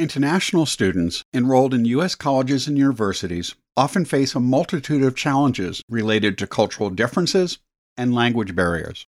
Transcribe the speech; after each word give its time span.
International 0.00 0.64
students 0.64 1.24
enrolled 1.34 1.74
in 1.74 1.84
U.S. 1.84 2.14
colleges 2.14 2.66
and 2.66 2.78
universities 2.78 3.54
often 3.76 4.06
face 4.06 4.34
a 4.34 4.40
multitude 4.40 5.02
of 5.02 5.14
challenges 5.14 5.82
related 5.90 6.38
to 6.38 6.46
cultural 6.46 6.88
differences 6.88 7.58
and 7.98 8.14
language 8.14 8.56
barriers. 8.56 9.06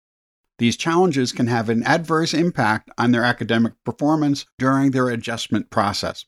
These 0.59 0.77
challenges 0.77 1.31
can 1.31 1.47
have 1.47 1.69
an 1.69 1.85
adverse 1.85 2.35
impact 2.35 2.91
on 2.99 3.13
their 3.13 3.23
academic 3.23 3.75
performance 3.85 4.47
during 4.59 4.91
their 4.91 5.09
adjustment 5.11 5.71
process. 5.71 6.25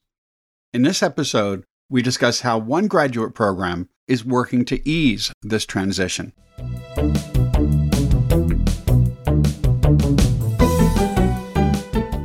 In 0.73 0.83
this 0.83 1.03
episode, 1.03 1.65
we 1.91 2.01
discuss 2.01 2.43
how 2.43 2.59
one 2.59 2.87
graduate 2.87 3.35
program 3.35 3.89
is 4.07 4.25
working 4.25 4.65
to 4.67 4.89
ease 4.89 5.33
this 5.43 5.67
transition. 5.67 6.33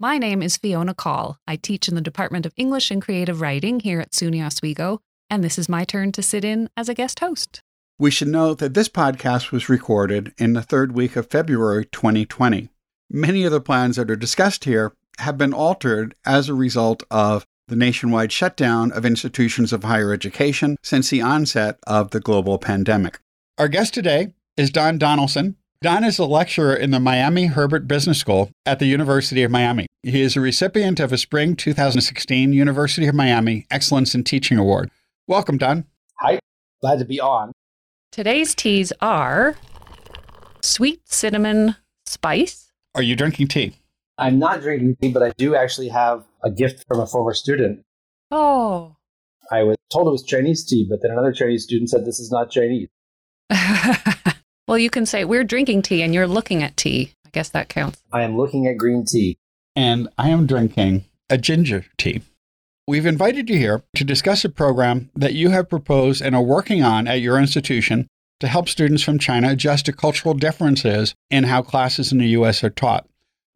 My 0.00 0.16
name 0.16 0.42
is 0.42 0.56
Fiona 0.56 0.94
Call. 0.94 1.40
I 1.48 1.56
teach 1.56 1.88
in 1.88 1.96
the 1.96 2.00
Department 2.00 2.46
of 2.46 2.52
English 2.56 2.92
and 2.92 3.02
Creative 3.02 3.40
Writing 3.40 3.80
here 3.80 3.98
at 3.98 4.12
SUNY 4.12 4.46
Oswego, 4.46 5.00
and 5.28 5.42
this 5.42 5.58
is 5.58 5.68
my 5.68 5.84
turn 5.84 6.12
to 6.12 6.22
sit 6.22 6.44
in 6.44 6.70
as 6.76 6.88
a 6.88 6.94
guest 6.94 7.18
host. 7.18 7.62
We 7.98 8.12
should 8.12 8.28
note 8.28 8.58
that 8.58 8.74
this 8.74 8.88
podcast 8.88 9.50
was 9.50 9.68
recorded 9.68 10.32
in 10.38 10.52
the 10.52 10.62
third 10.62 10.92
week 10.92 11.16
of 11.16 11.28
February 11.28 11.84
2020. 11.86 12.68
Many 13.10 13.42
of 13.42 13.50
the 13.50 13.60
plans 13.60 13.96
that 13.96 14.08
are 14.08 14.14
discussed 14.14 14.66
here 14.66 14.92
have 15.18 15.36
been 15.36 15.52
altered 15.52 16.14
as 16.24 16.48
a 16.48 16.54
result 16.54 17.02
of 17.10 17.44
the 17.66 17.74
nationwide 17.74 18.30
shutdown 18.30 18.92
of 18.92 19.04
institutions 19.04 19.72
of 19.72 19.82
higher 19.82 20.12
education 20.12 20.76
since 20.80 21.10
the 21.10 21.22
onset 21.22 21.76
of 21.88 22.12
the 22.12 22.20
global 22.20 22.56
pandemic. 22.58 23.18
Our 23.58 23.66
guest 23.66 23.94
today 23.94 24.28
is 24.56 24.70
Don 24.70 24.96
Donaldson, 24.96 25.56
Don 25.80 26.02
is 26.02 26.18
a 26.18 26.24
lecturer 26.24 26.74
in 26.74 26.90
the 26.90 26.98
Miami 26.98 27.46
Herbert 27.46 27.86
Business 27.86 28.18
School 28.18 28.50
at 28.66 28.80
the 28.80 28.86
University 28.86 29.44
of 29.44 29.52
Miami. 29.52 29.86
He 30.02 30.22
is 30.22 30.36
a 30.36 30.40
recipient 30.40 31.00
of 31.00 31.12
a 31.12 31.18
Spring 31.18 31.56
2016 31.56 32.52
University 32.52 33.08
of 33.08 33.14
Miami 33.14 33.66
Excellence 33.70 34.14
in 34.14 34.22
Teaching 34.22 34.56
Award. 34.56 34.90
Welcome, 35.26 35.58
Don. 35.58 35.86
Hi, 36.20 36.38
glad 36.80 37.00
to 37.00 37.04
be 37.04 37.20
on. 37.20 37.52
Today's 38.12 38.54
teas 38.54 38.92
are 39.00 39.56
sweet 40.62 41.00
cinnamon 41.08 41.74
spice. 42.06 42.70
Are 42.94 43.02
you 43.02 43.16
drinking 43.16 43.48
tea? 43.48 43.74
I'm 44.16 44.38
not 44.38 44.60
drinking 44.60 44.96
tea, 45.02 45.12
but 45.12 45.22
I 45.22 45.32
do 45.36 45.56
actually 45.56 45.88
have 45.88 46.24
a 46.44 46.50
gift 46.50 46.84
from 46.86 47.00
a 47.00 47.06
former 47.06 47.34
student. 47.34 47.84
Oh. 48.30 48.96
I 49.50 49.64
was 49.64 49.76
told 49.92 50.06
it 50.06 50.10
was 50.12 50.22
Chinese 50.22 50.64
tea, 50.64 50.86
but 50.88 51.00
then 51.02 51.10
another 51.10 51.32
Chinese 51.32 51.64
student 51.64 51.90
said 51.90 52.04
this 52.04 52.20
is 52.20 52.30
not 52.30 52.50
Chinese. 52.50 52.88
Well, 54.68 54.76
you 54.76 54.90
can 54.90 55.06
say 55.06 55.24
we're 55.24 55.44
drinking 55.44 55.80
tea 55.80 56.02
and 56.02 56.12
you're 56.12 56.26
looking 56.26 56.62
at 56.62 56.76
tea. 56.76 57.12
I 57.24 57.30
guess 57.30 57.48
that 57.48 57.70
counts. 57.70 58.02
I 58.12 58.22
am 58.22 58.36
looking 58.36 58.66
at 58.66 58.76
green 58.76 59.06
tea. 59.06 59.38
And 59.78 60.08
I 60.18 60.30
am 60.30 60.48
drinking 60.48 61.04
a 61.30 61.38
ginger 61.38 61.84
tea. 61.98 62.22
We've 62.88 63.06
invited 63.06 63.48
you 63.48 63.58
here 63.58 63.84
to 63.94 64.02
discuss 64.02 64.44
a 64.44 64.48
program 64.48 65.08
that 65.14 65.34
you 65.34 65.50
have 65.50 65.68
proposed 65.68 66.20
and 66.20 66.34
are 66.34 66.42
working 66.42 66.82
on 66.82 67.06
at 67.06 67.20
your 67.20 67.38
institution 67.38 68.08
to 68.40 68.48
help 68.48 68.68
students 68.68 69.04
from 69.04 69.20
China 69.20 69.50
adjust 69.52 69.86
to 69.86 69.92
cultural 69.92 70.34
differences 70.34 71.14
in 71.30 71.44
how 71.44 71.62
classes 71.62 72.10
in 72.10 72.18
the 72.18 72.26
U.S. 72.30 72.64
are 72.64 72.70
taught. 72.70 73.06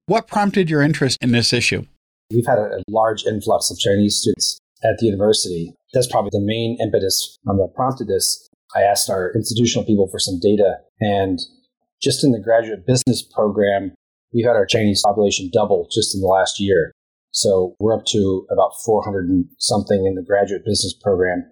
What 0.07 0.29
prompted 0.29 0.71
your 0.71 0.81
interest 0.81 1.19
in 1.21 1.33
this 1.33 1.53
issue? 1.53 1.87
We've 2.31 2.47
had 2.47 2.59
a, 2.59 2.85
large 2.89 3.25
influx 3.27 3.69
of 3.73 3.81
Chinese 3.81 4.15
students 4.15 4.61
at 4.85 4.99
the 4.99 5.07
university. 5.07 5.75
That's 5.93 6.07
probably 6.07 6.31
the 6.33 6.47
main 6.47 6.79
impetus 6.81 7.37
that 7.45 7.73
prompted 7.75 8.07
this. 8.07 8.49
I 8.77 8.83
asked 8.83 9.11
our 9.11 9.33
institutional 9.35 9.85
people 9.85 10.07
for 10.07 10.21
some 10.21 10.39
data, 10.41 10.77
and 11.01 11.41
just 12.01 12.23
in 12.23 12.31
the 12.31 12.39
graduate 12.39 12.87
business 12.87 13.23
program, 13.23 13.97
we've 14.33 14.47
had 14.47 14.57
our 14.57 14.67
Chinese 14.67 15.03
population 15.05 15.51
double 15.53 15.89
just 15.91 16.15
in 16.15 16.21
the 16.21 16.27
last 16.27 16.61
year. 16.61 16.93
So 17.31 17.75
we're 17.79 17.95
up 17.95 18.05
to 18.07 18.47
about 18.51 18.73
400 18.85 19.29
and 19.29 19.47
something 19.59 20.05
in 20.07 20.15
the 20.15 20.23
graduate 20.23 20.65
business 20.65 20.95
program. 20.95 21.45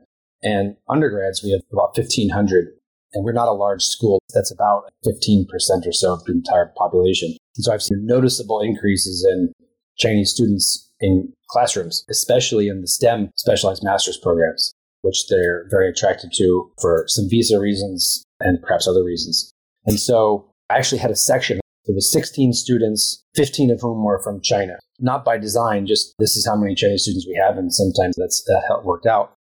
And 0.42 0.76
undergrads, 0.88 1.42
we 1.42 1.52
have 1.52 1.62
about 1.72 1.96
1,500. 1.96 2.68
And 3.12 3.24
we're 3.24 3.32
not 3.32 3.48
a 3.48 3.52
large 3.52 3.82
school. 3.82 4.20
That's 4.34 4.52
about 4.52 4.84
15% 5.04 5.46
or 5.86 5.92
so 5.92 6.12
of 6.12 6.24
the 6.24 6.32
entire 6.32 6.72
population. 6.76 7.36
And 7.56 7.64
so 7.64 7.72
I've 7.72 7.82
seen 7.82 8.06
noticeable 8.06 8.60
increases 8.60 9.26
in 9.28 9.52
Chinese 9.98 10.30
students 10.30 10.88
in 11.00 11.32
classrooms, 11.48 12.04
especially 12.08 12.68
in 12.68 12.82
the 12.82 12.86
STEM 12.86 13.30
specialized 13.36 13.82
master's 13.82 14.16
programs 14.16 14.72
which 15.02 15.28
they're 15.28 15.66
very 15.70 15.88
attracted 15.88 16.32
to 16.34 16.70
for 16.80 17.04
some 17.08 17.28
visa 17.28 17.58
reasons 17.58 18.24
and 18.41 18.60
perhaps 18.62 18.86
other 18.86 19.04
reasons. 19.04 19.50
And 19.86 19.98
so 19.98 20.50
I 20.68 20.76
actually 20.76 20.98
had 20.98 21.10
a 21.10 21.16
section. 21.16 21.59
There 21.86 21.94
was 21.94 22.12
16 22.12 22.52
students, 22.52 23.24
15 23.34 23.70
of 23.70 23.80
whom 23.80 24.04
were 24.04 24.22
from 24.22 24.41
China. 24.41 24.78
Not 24.98 25.24
by 25.24 25.38
design, 25.38 25.86
just 25.86 26.14
this 26.18 26.36
is 26.36 26.46
how 26.46 26.56
many 26.56 26.74
Chinese 26.74 27.02
students 27.02 27.26
we 27.26 27.41
have, 27.42 27.56
and 27.56 27.72
sometimes 27.72 28.16
that's 28.16 28.42
that 28.44 28.64
how 28.68 28.78
it 28.78 28.84
worked 28.84 29.06
out. 29.06 29.34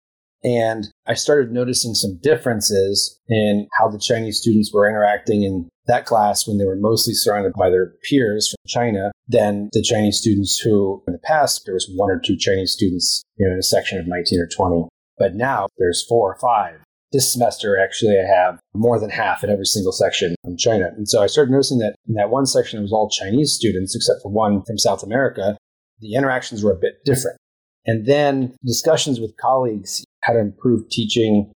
And 0.43 0.87
I 1.05 1.15
started 1.15 1.51
noticing 1.51 1.93
some 1.93 2.17
differences 2.23 3.19
in 3.27 3.67
how 3.77 3.89
the 3.89 3.99
Chinese 3.99 4.39
students 4.39 4.73
were 4.73 4.89
interacting 4.89 5.43
in 5.43 5.67
that 5.87 6.05
class 6.05 6.47
when 6.47 6.57
they 6.57 6.65
were 6.65 6.77
mostly 6.77 7.13
surrounded 7.13 7.53
by 7.57 7.69
their 7.69 7.93
peers 8.07 8.49
from 8.49 8.57
China 8.67 9.11
than 9.27 9.69
the 9.73 9.81
Chinese 9.81 10.17
students 10.17 10.57
who, 10.57 11.03
in 11.07 11.13
the 11.13 11.19
past, 11.19 11.63
there 11.65 11.73
was 11.73 11.91
one 11.93 12.09
or 12.09 12.19
two 12.19 12.37
Chinese 12.37 12.71
students 12.71 13.23
you 13.35 13.45
know, 13.45 13.53
in 13.53 13.59
a 13.59 13.63
section 13.63 13.99
of 13.99 14.07
19 14.07 14.39
or 14.39 14.47
20. 14.47 14.87
But 15.17 15.35
now 15.35 15.67
there's 15.77 16.05
four 16.07 16.31
or 16.31 16.39
five. 16.39 16.79
This 17.11 17.33
semester, 17.33 17.79
actually, 17.79 18.15
I 18.19 18.27
have 18.27 18.59
more 18.75 18.99
than 18.99 19.09
half 19.09 19.43
in 19.43 19.49
every 19.49 19.65
single 19.65 19.91
section 19.91 20.35
from 20.43 20.57
China. 20.57 20.89
And 20.95 21.09
so 21.09 21.23
I 21.23 21.27
started 21.27 21.51
noticing 21.51 21.79
that 21.79 21.95
in 22.07 22.13
that 22.15 22.29
one 22.29 22.45
section, 22.45 22.77
it 22.77 22.83
was 22.83 22.93
all 22.93 23.09
Chinese 23.09 23.51
students, 23.51 23.95
except 23.95 24.21
for 24.21 24.31
one 24.31 24.61
from 24.63 24.77
South 24.77 25.01
America. 25.01 25.57
The 26.01 26.13
interactions 26.13 26.63
were 26.63 26.71
a 26.71 26.79
bit 26.79 27.03
different. 27.05 27.37
And 27.85 28.05
then 28.05 28.55
discussions 28.63 29.19
with 29.19 29.35
colleagues 29.37 30.03
how 30.21 30.33
to 30.33 30.39
improve 30.39 30.87
teaching. 30.89 31.51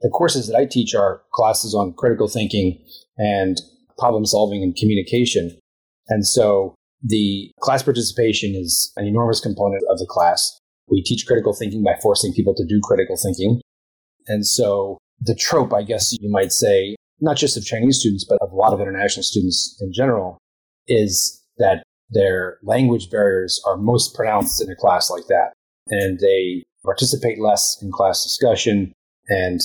The 0.00 0.10
courses 0.10 0.48
that 0.48 0.56
I 0.56 0.66
teach 0.66 0.94
are 0.94 1.22
classes 1.32 1.74
on 1.74 1.94
critical 1.96 2.26
thinking 2.26 2.84
and 3.16 3.60
problem 3.98 4.26
solving 4.26 4.62
and 4.62 4.74
communication. 4.74 5.56
And 6.08 6.26
so 6.26 6.74
the 7.02 7.50
class 7.60 7.82
participation 7.82 8.54
is 8.54 8.92
an 8.96 9.06
enormous 9.06 9.40
component 9.40 9.84
of 9.90 9.98
the 9.98 10.06
class. 10.08 10.58
We 10.88 11.02
teach 11.02 11.26
critical 11.26 11.54
thinking 11.54 11.84
by 11.84 11.94
forcing 12.02 12.32
people 12.32 12.54
to 12.54 12.64
do 12.64 12.80
critical 12.82 13.16
thinking. 13.16 13.60
And 14.28 14.46
so 14.46 14.98
the 15.20 15.34
trope, 15.34 15.72
I 15.72 15.82
guess 15.82 16.12
you 16.20 16.30
might 16.30 16.52
say, 16.52 16.96
not 17.20 17.36
just 17.36 17.56
of 17.56 17.64
Chinese 17.64 18.00
students, 18.00 18.26
but 18.28 18.38
of 18.40 18.52
a 18.52 18.56
lot 18.56 18.72
of 18.72 18.80
international 18.80 19.22
students 19.22 19.78
in 19.80 19.92
general, 19.92 20.38
is 20.86 21.42
that 21.58 21.82
their 22.10 22.58
language 22.62 23.10
barriers 23.10 23.60
are 23.66 23.76
most 23.76 24.14
pronounced 24.14 24.62
in 24.62 24.70
a 24.70 24.76
class 24.76 25.10
like 25.10 25.26
that. 25.28 25.52
And 25.88 26.18
they 26.20 26.64
participate 26.84 27.40
less 27.40 27.78
in 27.82 27.90
class 27.90 28.22
discussion 28.22 28.92
and 29.28 29.60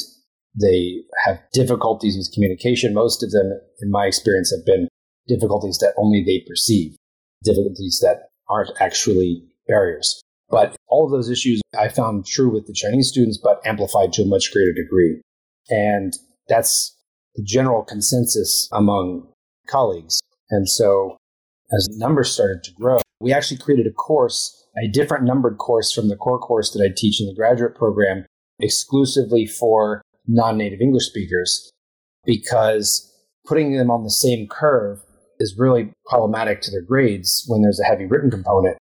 they 0.59 1.01
have 1.25 1.39
difficulties 1.53 2.17
with 2.17 2.31
communication. 2.33 2.93
Most 2.93 3.23
of 3.23 3.31
them, 3.31 3.59
in 3.81 3.91
my 3.91 4.05
experience, 4.05 4.51
have 4.51 4.65
been 4.65 4.87
difficulties 5.27 5.77
that 5.79 5.93
only 5.97 6.23
they 6.25 6.43
perceive, 6.47 6.95
difficulties 7.43 7.99
that 8.01 8.29
aren't 8.49 8.71
actually 8.81 9.43
barriers. 9.67 10.20
But 10.51 10.75
all 10.87 11.05
of 11.05 11.11
those 11.11 11.29
issues 11.29 11.61
I 11.79 11.87
found 11.87 12.25
true 12.25 12.51
with 12.51 12.67
the 12.67 12.73
Chinese 12.73 13.07
students, 13.07 13.39
but 13.41 13.61
amplified 13.65 14.11
to 14.13 14.23
a 14.23 14.27
much 14.27 14.51
greater 14.51 14.73
degree. 14.73 15.21
And 15.69 16.13
that's 16.49 16.95
the 17.35 17.43
general 17.43 17.83
consensus 17.83 18.67
among 18.73 19.27
colleagues. 19.69 20.19
And 20.49 20.69
so 20.69 21.15
as 21.71 21.87
numbers 21.97 22.31
started 22.31 22.63
to 22.63 22.71
grow, 22.73 22.99
we 23.21 23.31
actually 23.31 23.57
created 23.57 23.87
a 23.87 23.91
course, 23.91 24.65
a 24.83 24.89
different 24.89 25.23
numbered 25.23 25.57
course 25.57 25.93
from 25.93 26.09
the 26.09 26.17
core 26.17 26.39
course 26.39 26.71
that 26.71 26.83
I 26.83 26.93
teach 26.95 27.21
in 27.21 27.27
the 27.27 27.35
graduate 27.35 27.75
program, 27.75 28.25
exclusively 28.59 29.45
for 29.45 30.01
non 30.27 30.57
native 30.57 30.81
English 30.81 31.05
speakers, 31.05 31.71
because 32.25 33.07
putting 33.45 33.77
them 33.77 33.89
on 33.89 34.03
the 34.03 34.11
same 34.11 34.47
curve 34.47 34.99
is 35.39 35.55
really 35.57 35.91
problematic 36.05 36.61
to 36.61 36.71
their 36.71 36.81
grades 36.81 37.45
when 37.47 37.61
there's 37.61 37.79
a 37.79 37.85
heavy 37.85 38.05
written 38.05 38.29
component. 38.29 38.77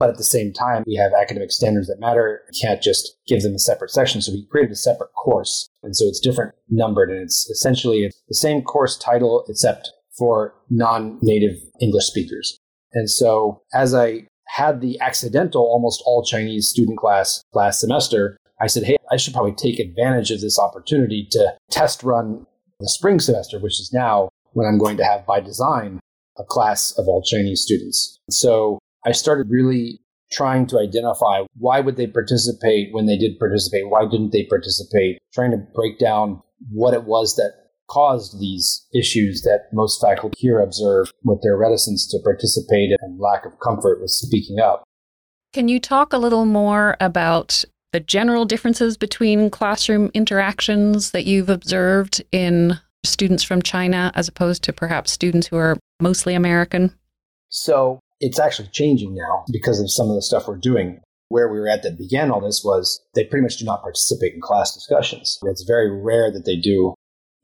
But 0.00 0.08
at 0.08 0.16
the 0.16 0.24
same 0.24 0.52
time, 0.54 0.82
we 0.86 0.94
have 0.96 1.12
academic 1.12 1.52
standards 1.52 1.86
that 1.88 2.00
matter. 2.00 2.40
You 2.50 2.60
can't 2.60 2.82
just 2.82 3.16
give 3.26 3.42
them 3.42 3.54
a 3.54 3.58
separate 3.58 3.90
section. 3.90 4.22
So 4.22 4.32
we 4.32 4.46
created 4.50 4.72
a 4.72 4.76
separate 4.76 5.12
course. 5.12 5.68
And 5.82 5.94
so 5.94 6.06
it's 6.06 6.18
different 6.18 6.54
numbered. 6.70 7.10
And 7.10 7.20
it's 7.20 7.48
essentially 7.50 8.10
the 8.26 8.34
same 8.34 8.62
course 8.62 8.96
title, 8.96 9.44
except 9.46 9.92
for 10.16 10.54
non 10.70 11.18
native 11.20 11.56
English 11.82 12.06
speakers. 12.06 12.58
And 12.94 13.10
so 13.10 13.62
as 13.74 13.94
I 13.94 14.26
had 14.48 14.80
the 14.80 14.98
accidental 15.00 15.62
almost 15.62 16.02
all 16.06 16.24
Chinese 16.24 16.66
student 16.66 16.98
class 16.98 17.42
last 17.52 17.78
semester, 17.78 18.38
I 18.58 18.68
said, 18.68 18.84
hey, 18.84 18.96
I 19.12 19.16
should 19.18 19.34
probably 19.34 19.52
take 19.52 19.78
advantage 19.78 20.30
of 20.30 20.40
this 20.40 20.58
opportunity 20.58 21.28
to 21.32 21.54
test 21.70 22.02
run 22.02 22.46
the 22.80 22.88
spring 22.88 23.20
semester, 23.20 23.58
which 23.58 23.78
is 23.80 23.90
now 23.92 24.30
when 24.52 24.66
I'm 24.66 24.78
going 24.78 24.96
to 24.96 25.04
have 25.04 25.26
by 25.26 25.40
design 25.40 26.00
a 26.38 26.44
class 26.44 26.92
of 26.98 27.06
all 27.06 27.22
Chinese 27.22 27.62
students. 27.62 28.18
So 28.30 28.79
I 29.04 29.12
started 29.12 29.48
really 29.50 30.00
trying 30.32 30.66
to 30.68 30.78
identify 30.78 31.42
why 31.56 31.80
would 31.80 31.96
they 31.96 32.06
participate 32.06 32.92
when 32.92 33.06
they 33.06 33.18
did 33.18 33.38
participate 33.38 33.88
why 33.88 34.06
didn't 34.08 34.30
they 34.30 34.44
participate 34.44 35.18
trying 35.34 35.50
to 35.50 35.56
break 35.74 35.98
down 35.98 36.40
what 36.70 36.94
it 36.94 37.02
was 37.02 37.34
that 37.34 37.52
caused 37.88 38.40
these 38.40 38.86
issues 38.94 39.42
that 39.42 39.64
most 39.72 40.00
faculty 40.00 40.36
here 40.38 40.60
observe 40.60 41.12
with 41.24 41.42
their 41.42 41.56
reticence 41.56 42.06
to 42.06 42.18
participate 42.22 42.90
and 43.00 43.18
lack 43.18 43.44
of 43.44 43.58
comfort 43.58 44.00
with 44.00 44.10
speaking 44.10 44.60
up. 44.60 44.84
Can 45.52 45.66
you 45.66 45.80
talk 45.80 46.12
a 46.12 46.18
little 46.18 46.46
more 46.46 46.96
about 47.00 47.64
the 47.92 47.98
general 47.98 48.44
differences 48.44 48.96
between 48.96 49.50
classroom 49.50 50.10
interactions 50.14 51.10
that 51.10 51.24
you've 51.24 51.48
observed 51.48 52.22
in 52.30 52.78
students 53.02 53.42
from 53.42 53.60
China 53.60 54.12
as 54.14 54.28
opposed 54.28 54.62
to 54.62 54.72
perhaps 54.72 55.10
students 55.10 55.48
who 55.48 55.56
are 55.56 55.76
mostly 56.00 56.34
American? 56.34 56.94
So 57.48 57.98
it's 58.20 58.38
actually 58.38 58.68
changing 58.68 59.14
now 59.14 59.44
because 59.50 59.80
of 59.80 59.90
some 59.90 60.08
of 60.08 60.14
the 60.14 60.22
stuff 60.22 60.46
we're 60.46 60.56
doing. 60.56 61.00
Where 61.28 61.48
we 61.48 61.60
were 61.60 61.68
at 61.68 61.84
that 61.84 61.96
began 61.96 62.32
all 62.32 62.40
this 62.40 62.62
was 62.64 63.00
they 63.14 63.22
pretty 63.22 63.44
much 63.44 63.58
do 63.58 63.64
not 63.64 63.82
participate 63.82 64.34
in 64.34 64.40
class 64.40 64.74
discussions. 64.74 65.38
It's 65.44 65.62
very 65.62 65.88
rare 65.88 66.28
that 66.32 66.44
they 66.44 66.56
do 66.56 66.94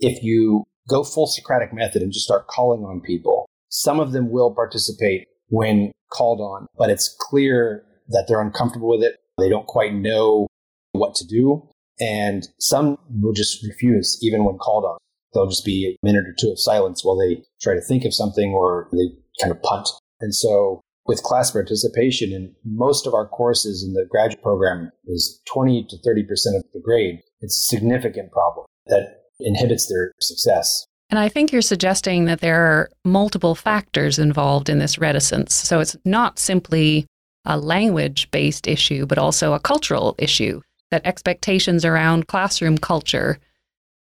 if 0.01 0.23
you 0.23 0.65
go 0.89 1.05
full 1.05 1.27
Socratic 1.27 1.73
method 1.73 2.03
and 2.03 2.13
just 2.13 2.25
start 2.25 2.47
calling 2.47 2.85
on 2.85 3.01
people, 3.01 3.47
some 3.69 4.01
of 4.01 4.13
them 4.13 4.31
will 4.31 4.55
participate 4.55 5.29
when 5.49 5.93
called 6.13 6.41
on, 6.41 6.67
but 6.79 6.91
it's 6.91 7.15
clear 7.19 7.85
that 8.09 8.27
they're 8.29 8.41
uncomfortable 8.41 8.89
with 8.89 9.03
it. 9.03 9.17
They 9.39 9.49
don't 9.49 9.67
quite 9.67 9.95
know 9.95 10.47
what 10.93 11.15
to 11.17 11.27
do. 11.27 11.69
And 11.99 12.47
some 12.59 12.99
will 13.11 13.33
just 13.33 13.65
refuse, 13.67 14.19
even 14.23 14.45
when 14.45 14.59
called 14.59 14.85
on. 14.85 14.99
There'll 15.33 15.49
just 15.49 15.65
be 15.65 15.97
a 16.03 16.07
minute 16.07 16.25
or 16.27 16.35
two 16.39 16.51
of 16.51 16.61
silence 16.61 17.05
while 17.05 17.17
they 17.17 17.43
try 17.61 17.75
to 17.75 17.81
think 17.81 18.05
of 18.05 18.15
something 18.15 18.53
or 18.53 18.89
they 18.93 19.09
kind 19.41 19.53
of 19.53 19.63
punt. 19.63 19.89
And 20.21 20.35
so 20.35 20.81
with 21.07 21.23
class 21.23 21.51
participation 21.51 22.33
in 22.33 22.55
most 22.65 23.07
of 23.07 23.15
our 23.15 23.27
courses 23.27 23.85
in 23.87 23.93
the 23.93 24.07
graduate 24.11 24.43
program 24.43 24.91
is 25.07 25.41
20 25.53 25.87
to 25.91 25.97
30% 25.97 26.57
of 26.57 26.65
the 26.73 26.81
grade. 26.83 27.21
It's 27.41 27.57
a 27.57 27.77
significant 27.77 28.33
problem 28.33 28.67
that 28.87 29.23
inhibits 29.39 29.89
their 29.89 30.13
success. 30.21 30.87
And 31.11 31.21
I 31.21 31.29
think 31.29 31.53
you're 31.53 31.63
suggesting 31.63 32.25
that 32.25 32.41
there 32.41 32.61
are 32.61 32.91
multiple 33.05 33.55
factors 33.55 34.19
involved 34.19 34.69
in 34.69 34.79
this 34.79 34.99
reticence. 34.99 35.55
So 35.55 35.79
it's 35.79 35.97
not 36.05 36.39
simply 36.39 37.07
a 37.45 37.57
language 37.57 38.29
based 38.33 38.67
issue, 38.67 39.07
but 39.07 39.19
also 39.19 39.53
a 39.53 39.61
cultural 39.61 40.17
issue, 40.19 40.61
that 40.91 41.07
expectations 41.07 41.85
around 41.85 42.27
classroom 42.27 42.79
culture 42.79 43.39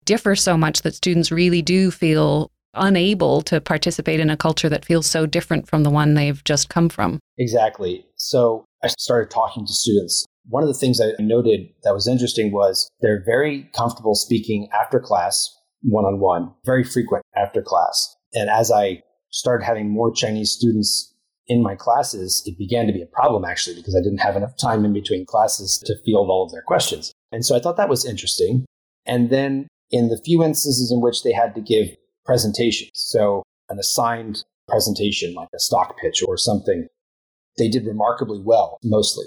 differ 0.06 0.34
so 0.34 0.56
much 0.56 0.82
that 0.82 0.94
students 0.94 1.30
really 1.30 1.60
do 1.60 1.90
feel 1.90 2.50
unable 2.76 3.42
to 3.42 3.60
participate 3.60 4.20
in 4.20 4.30
a 4.30 4.36
culture 4.36 4.68
that 4.68 4.84
feels 4.84 5.06
so 5.06 5.26
different 5.26 5.68
from 5.68 5.82
the 5.82 5.90
one 5.90 6.14
they've 6.14 6.42
just 6.44 6.68
come 6.68 6.88
from. 6.88 7.18
Exactly. 7.38 8.04
So 8.16 8.64
I 8.82 8.88
started 8.88 9.30
talking 9.30 9.66
to 9.66 9.72
students 9.72 10.26
one 10.46 10.62
of 10.62 10.68
the 10.68 10.74
things 10.74 11.00
I 11.00 11.12
noted 11.20 11.68
that 11.84 11.94
was 11.94 12.06
interesting 12.06 12.52
was 12.52 12.90
they're 13.00 13.22
very 13.24 13.70
comfortable 13.74 14.14
speaking 14.14 14.68
after 14.78 15.00
class, 15.00 15.50
one 15.82 16.04
on 16.04 16.20
one, 16.20 16.52
very 16.64 16.84
frequent 16.84 17.24
after 17.34 17.62
class. 17.62 18.16
And 18.34 18.50
as 18.50 18.70
I 18.70 19.02
started 19.30 19.64
having 19.64 19.90
more 19.90 20.12
Chinese 20.12 20.50
students 20.50 21.14
in 21.46 21.62
my 21.62 21.74
classes, 21.74 22.42
it 22.46 22.58
began 22.58 22.86
to 22.86 22.92
be 22.92 23.02
a 23.02 23.06
problem 23.06 23.44
actually 23.44 23.76
because 23.76 23.96
I 23.96 24.02
didn't 24.02 24.20
have 24.20 24.36
enough 24.36 24.56
time 24.56 24.84
in 24.84 24.92
between 24.92 25.26
classes 25.26 25.78
to 25.86 25.96
field 26.04 26.28
all 26.28 26.44
of 26.44 26.52
their 26.52 26.62
questions. 26.62 27.12
And 27.32 27.44
so 27.44 27.56
I 27.56 27.60
thought 27.60 27.76
that 27.76 27.88
was 27.88 28.04
interesting. 28.04 28.64
And 29.06 29.30
then 29.30 29.68
in 29.90 30.08
the 30.08 30.20
few 30.24 30.42
instances 30.42 30.90
in 30.92 31.00
which 31.00 31.22
they 31.22 31.32
had 31.32 31.54
to 31.54 31.60
give 31.60 31.88
presentations, 32.24 32.90
so 32.94 33.42
an 33.68 33.78
assigned 33.78 34.44
presentation 34.68 35.34
like 35.34 35.48
a 35.54 35.58
stock 35.58 35.96
pitch 35.98 36.22
or 36.26 36.36
something, 36.36 36.86
they 37.58 37.68
did 37.68 37.86
remarkably 37.86 38.40
well 38.40 38.78
mostly. 38.82 39.26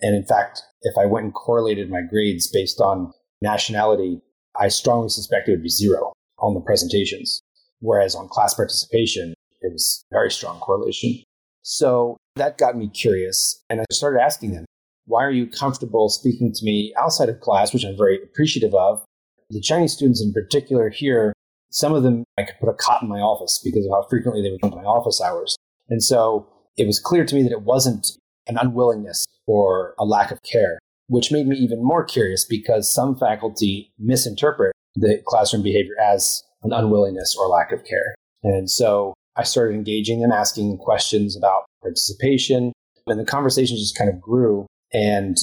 And 0.00 0.14
in 0.14 0.24
fact, 0.24 0.62
if 0.82 0.96
I 0.98 1.06
went 1.06 1.24
and 1.24 1.34
correlated 1.34 1.90
my 1.90 2.02
grades 2.02 2.46
based 2.46 2.80
on 2.80 3.12
nationality, 3.40 4.20
I 4.58 4.68
strongly 4.68 5.08
suspect 5.08 5.48
it 5.48 5.52
would 5.52 5.62
be 5.62 5.68
zero 5.68 6.12
on 6.38 6.54
the 6.54 6.60
presentations. 6.60 7.40
Whereas 7.80 8.14
on 8.14 8.28
class 8.28 8.54
participation, 8.54 9.34
it 9.60 9.72
was 9.72 10.04
very 10.12 10.30
strong 10.30 10.58
correlation. 10.60 11.22
So 11.62 12.16
that 12.36 12.58
got 12.58 12.76
me 12.76 12.88
curious. 12.88 13.62
And 13.70 13.80
I 13.80 13.84
started 13.92 14.20
asking 14.20 14.52
them, 14.52 14.64
why 15.06 15.22
are 15.22 15.30
you 15.30 15.46
comfortable 15.46 16.08
speaking 16.08 16.52
to 16.52 16.64
me 16.64 16.94
outside 16.98 17.28
of 17.28 17.40
class, 17.40 17.72
which 17.72 17.84
I'm 17.84 17.96
very 17.96 18.22
appreciative 18.22 18.74
of? 18.74 19.04
The 19.50 19.60
Chinese 19.60 19.92
students 19.92 20.22
in 20.22 20.32
particular 20.32 20.88
here, 20.88 21.33
some 21.74 21.92
of 21.92 22.04
them 22.04 22.22
I 22.38 22.44
could 22.44 22.58
put 22.60 22.68
a 22.68 22.74
cot 22.74 23.02
in 23.02 23.08
my 23.08 23.18
office 23.18 23.60
because 23.62 23.84
of 23.84 23.90
how 23.90 24.06
frequently 24.08 24.42
they 24.42 24.50
would 24.50 24.60
come 24.60 24.70
to 24.70 24.76
my 24.76 24.84
office 24.84 25.20
hours. 25.20 25.56
And 25.88 26.02
so 26.02 26.46
it 26.76 26.86
was 26.86 27.00
clear 27.00 27.24
to 27.24 27.34
me 27.34 27.42
that 27.42 27.52
it 27.52 27.62
wasn't 27.62 28.06
an 28.46 28.56
unwillingness 28.58 29.26
or 29.46 29.94
a 29.98 30.04
lack 30.04 30.30
of 30.30 30.40
care, 30.42 30.78
which 31.08 31.32
made 31.32 31.48
me 31.48 31.56
even 31.56 31.82
more 31.82 32.04
curious 32.04 32.44
because 32.44 32.92
some 32.92 33.16
faculty 33.16 33.92
misinterpret 33.98 34.72
the 34.94 35.20
classroom 35.26 35.64
behavior 35.64 35.94
as 36.00 36.44
an 36.62 36.72
unwillingness 36.72 37.36
or 37.36 37.48
lack 37.48 37.72
of 37.72 37.84
care. 37.84 38.14
And 38.44 38.70
so 38.70 39.14
I 39.36 39.42
started 39.42 39.74
engaging 39.74 40.20
them, 40.20 40.30
asking 40.30 40.78
questions 40.78 41.36
about 41.36 41.64
participation, 41.82 42.72
and 43.08 43.18
the 43.18 43.24
conversation 43.24 43.76
just 43.76 43.98
kind 43.98 44.08
of 44.08 44.20
grew. 44.20 44.66
And 44.92 45.36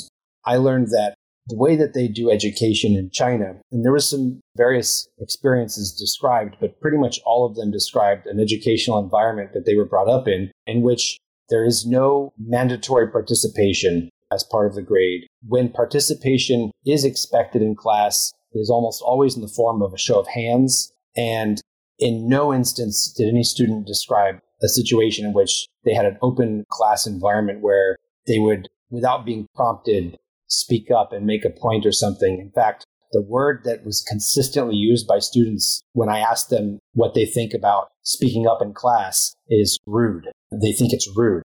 I 0.45 0.56
learned 0.56 0.88
that 0.92 1.16
the 1.48 1.58
way 1.58 1.76
that 1.76 1.94
they 1.94 2.08
do 2.08 2.30
education 2.30 2.96
in 2.96 3.10
China, 3.10 3.56
and 3.72 3.84
there 3.84 3.92
was 3.92 4.10
some 4.10 4.42
various 4.56 5.08
experiences 5.20 5.94
described, 5.94 6.56
but 6.60 6.80
pretty 6.80 6.98
much 6.98 7.20
all 7.26 7.46
of 7.46 7.56
them 7.56 7.72
described 7.72 8.28
an 8.28 8.40
educational 8.40 9.00
environment 9.00 9.54
that 9.54 9.66
they 9.66 9.76
were 9.76 9.86
brought 9.86 10.08
up 10.10 10.28
in, 10.28 10.52
in 10.68 10.82
which 10.82 11.18
there 11.50 11.66
is 11.66 11.86
no 11.86 12.32
mandatory 12.40 13.12
participation 13.12 14.10
as 14.32 14.44
part 14.44 14.68
of 14.68 14.76
the 14.76 14.82
grade. 14.82 15.28
When 15.48 15.70
participation 15.70 16.72
is 16.86 17.04
expected 17.04 17.62
in 17.62 17.76
class, 17.76 18.32
it 18.54 18.60
is 18.60 18.70
almost 18.70 19.02
always 19.02 19.36
in 19.36 19.42
the 19.42 19.48
form 19.48 19.82
of 19.82 19.94
a 19.94 19.98
show 19.98 20.20
of 20.20 20.28
hands. 20.28 20.92
And 21.16 21.62
in 22.00 22.28
no 22.28 22.54
instance 22.54 23.12
did 23.12 23.28
any 23.28 23.44
student 23.44 23.86
describe 23.86 24.40
a 24.64 24.68
situation 24.70 25.26
in 25.26 25.34
which 25.34 25.68
they 25.84 25.94
had 25.94 26.06
an 26.06 26.18
open 26.22 26.66
class 26.70 27.06
environment 27.06 27.62
where 27.62 27.98
they 28.28 28.40
would, 28.40 28.70
without 28.90 29.26
being 29.26 29.48
prompted, 29.56 30.18
speak 30.51 30.91
up 30.91 31.13
and 31.13 31.25
make 31.25 31.46
a 31.46 31.50
point 31.50 31.86
or 31.86 31.91
something. 31.91 32.39
In 32.39 32.51
fact, 32.51 32.86
the 33.12 33.22
word 33.22 33.62
that 33.65 33.86
was 33.86 34.05
consistently 34.08 34.75
used 34.75 35.08
by 35.08 35.20
students 35.20 35.81
when 35.93 36.10
I 36.10 36.20
asked 36.20 36.50
them 36.50 36.79
what 36.93 37.13
they 37.13 37.25
think 37.25 37.53
about 37.53 37.89
speaking 38.03 38.48
up 38.48 38.62
in 38.62 38.74
class 38.74 39.36
is 39.50 39.77
rude. 39.86 40.27
They 40.51 40.72
think 40.72 40.93
it's 40.93 41.10
rude. 41.15 41.43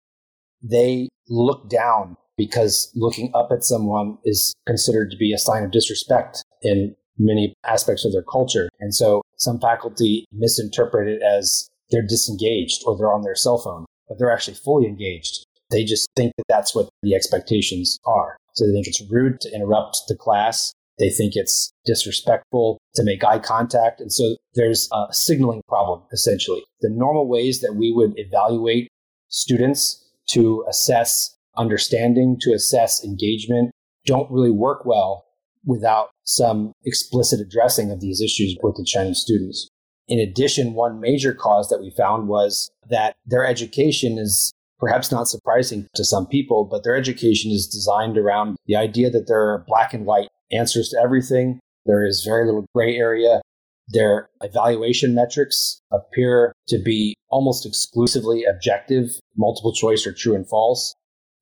They 0.63 1.09
look 1.29 1.69
down 1.69 2.17
because 2.37 2.91
looking 2.95 3.31
up 3.35 3.49
at 3.53 3.65
someone 3.65 4.19
is 4.25 4.55
considered 4.67 5.11
to 5.11 5.17
be 5.17 5.33
a 5.33 5.39
sign 5.39 5.63
of 5.63 5.71
disrespect 5.71 6.43
in 6.63 6.95
many 7.19 7.55
aspects 7.65 8.05
of 8.05 8.13
their 8.13 8.25
culture. 8.25 8.69
And 8.81 8.95
so 8.95 9.23
some 9.37 9.61
faculty 9.61 10.27
misinterpret 10.33 11.09
it 11.09 11.23
as 11.23 11.69
they're 11.91 12.07
disengaged 12.07 12.83
or 12.87 12.97
they're 12.97 13.13
on 13.13 13.23
their 13.23 13.37
cell 13.37 13.59
phone, 13.59 13.85
but 14.09 14.19
they're 14.19 14.33
actually 14.33 14.55
fully 14.55 14.87
engaged. 14.87 15.45
They 15.71 15.85
just 15.85 16.09
think 16.17 16.33
that 16.37 16.45
that's 16.49 16.75
what 16.75 16.89
the 17.03 17.15
expectations 17.15 17.99
are. 18.05 18.37
So 18.55 18.67
they 18.67 18.73
think 18.73 18.87
it's 18.87 19.03
rude 19.11 19.41
to 19.41 19.55
interrupt 19.55 20.03
the 20.09 20.17
class. 20.17 20.73
They 20.99 21.11
think 21.11 21.33
it's 21.35 21.73
disrespectful 21.85 22.79
to 22.95 23.05
make 23.05 23.25
eye 23.25 23.41
contact. 23.41 24.01
And 24.01 24.13
so 24.13 24.37
there's 24.55 24.89
a 24.93 25.07
signaling 25.11 25.63
problem, 25.69 26.03
essentially. 26.13 26.63
The 26.81 26.91
normal 26.91 27.29
ways 27.29 27.61
that 27.61 27.75
we 27.75 27.93
would 27.93 28.13
evaluate 28.17 28.89
students 29.29 30.09
to 30.31 30.65
assess 30.69 31.37
understanding, 31.57 32.37
to 32.41 32.53
assess 32.53 33.05
engagement, 33.05 33.73
don't 34.07 34.31
really 34.31 34.51
work 34.51 34.85
well 34.85 35.25
without 35.65 36.11
some 36.25 36.73
explicit 36.85 37.41
addressing 37.41 37.91
of 37.91 38.01
these 38.01 38.21
issues 38.21 38.57
with 38.63 38.77
the 38.77 38.85
Chinese 38.85 39.19
students. 39.19 39.69
In 40.07 40.19
addition, 40.19 40.75
one 40.75 41.01
major 41.01 41.33
cause 41.33 41.69
that 41.71 41.81
we 41.81 41.91
found 41.91 42.29
was 42.29 42.71
that 42.91 43.17
their 43.25 43.47
education 43.47 44.19
is 44.19 44.53
perhaps 44.79 45.11
not 45.11 45.29
surprising 45.29 45.87
to 45.95 46.05
some 46.05 46.27
people, 46.27 46.65
but 46.65 46.85
their 46.85 46.97
education 46.97 47.51
is 47.51 47.67
designed 47.67 48.19
around 48.19 48.57
the 48.67 48.77
idea 48.77 49.11
that 49.11 49.27
there 49.27 49.41
are 49.41 49.65
black 49.67 49.95
and 49.95 50.07
white 50.07 50.29
answers 50.53 50.91
to 50.91 51.01
everything. 51.03 51.61
There 51.87 52.07
is 52.07 52.25
very 52.25 52.47
little 52.47 52.67
gray 52.75 52.97
area. 52.97 53.41
Their 53.89 54.29
evaluation 54.43 55.15
metrics 55.15 55.81
appear 55.93 56.53
to 56.69 56.79
be 56.79 57.15
almost 57.29 57.67
exclusively 57.67 58.45
objective, 58.45 59.19
multiple 59.37 59.73
choice 59.73 60.07
or 60.07 60.13
true 60.13 60.35
and 60.35 60.49
false. 60.49 60.95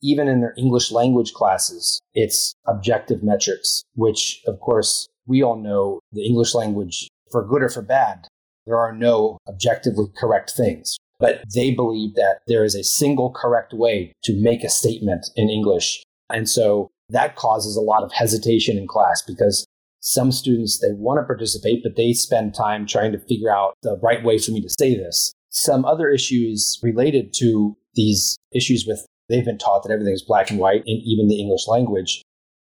Even 0.02 0.26
in 0.26 0.40
their 0.40 0.54
English 0.58 0.90
language 0.90 1.32
classes, 1.32 2.00
it's 2.14 2.54
objective 2.66 3.22
metrics, 3.22 3.84
which 3.94 4.42
of 4.48 4.58
course 4.58 5.08
we 5.26 5.42
all 5.42 5.56
know 5.56 6.00
the 6.10 6.26
English 6.26 6.54
language, 6.54 7.08
for 7.30 7.46
good 7.46 7.62
or 7.62 7.68
for 7.68 7.82
bad, 7.82 8.26
there 8.66 8.78
are 8.78 8.92
no 8.92 9.38
objectively 9.48 10.06
correct 10.16 10.50
things. 10.56 10.96
But 11.22 11.44
they 11.54 11.70
believe 11.70 12.16
that 12.16 12.40
there 12.48 12.64
is 12.64 12.74
a 12.74 12.82
single 12.82 13.30
correct 13.30 13.72
way 13.72 14.12
to 14.24 14.34
make 14.42 14.64
a 14.64 14.68
statement 14.68 15.24
in 15.36 15.48
English. 15.48 16.02
And 16.30 16.48
so 16.48 16.90
that 17.10 17.36
causes 17.36 17.76
a 17.76 17.80
lot 17.80 18.02
of 18.02 18.12
hesitation 18.12 18.76
in 18.76 18.88
class 18.88 19.22
because 19.22 19.64
some 20.00 20.32
students, 20.32 20.80
they 20.80 20.90
want 20.90 21.20
to 21.20 21.24
participate, 21.24 21.84
but 21.84 21.94
they 21.94 22.12
spend 22.12 22.54
time 22.54 22.88
trying 22.88 23.12
to 23.12 23.20
figure 23.20 23.54
out 23.54 23.74
the 23.84 24.00
right 24.02 24.24
way 24.24 24.36
for 24.36 24.50
me 24.50 24.60
to 24.62 24.68
say 24.68 24.96
this. 24.96 25.32
Some 25.50 25.84
other 25.84 26.10
issues 26.10 26.80
related 26.82 27.32
to 27.34 27.76
these 27.94 28.36
issues 28.52 28.84
with 28.84 29.06
they've 29.28 29.44
been 29.44 29.58
taught 29.58 29.84
that 29.84 29.92
everything 29.92 30.14
is 30.14 30.24
black 30.26 30.50
and 30.50 30.58
white 30.58 30.82
in 30.86 30.96
even 31.04 31.28
the 31.28 31.40
English 31.40 31.68
language 31.68 32.22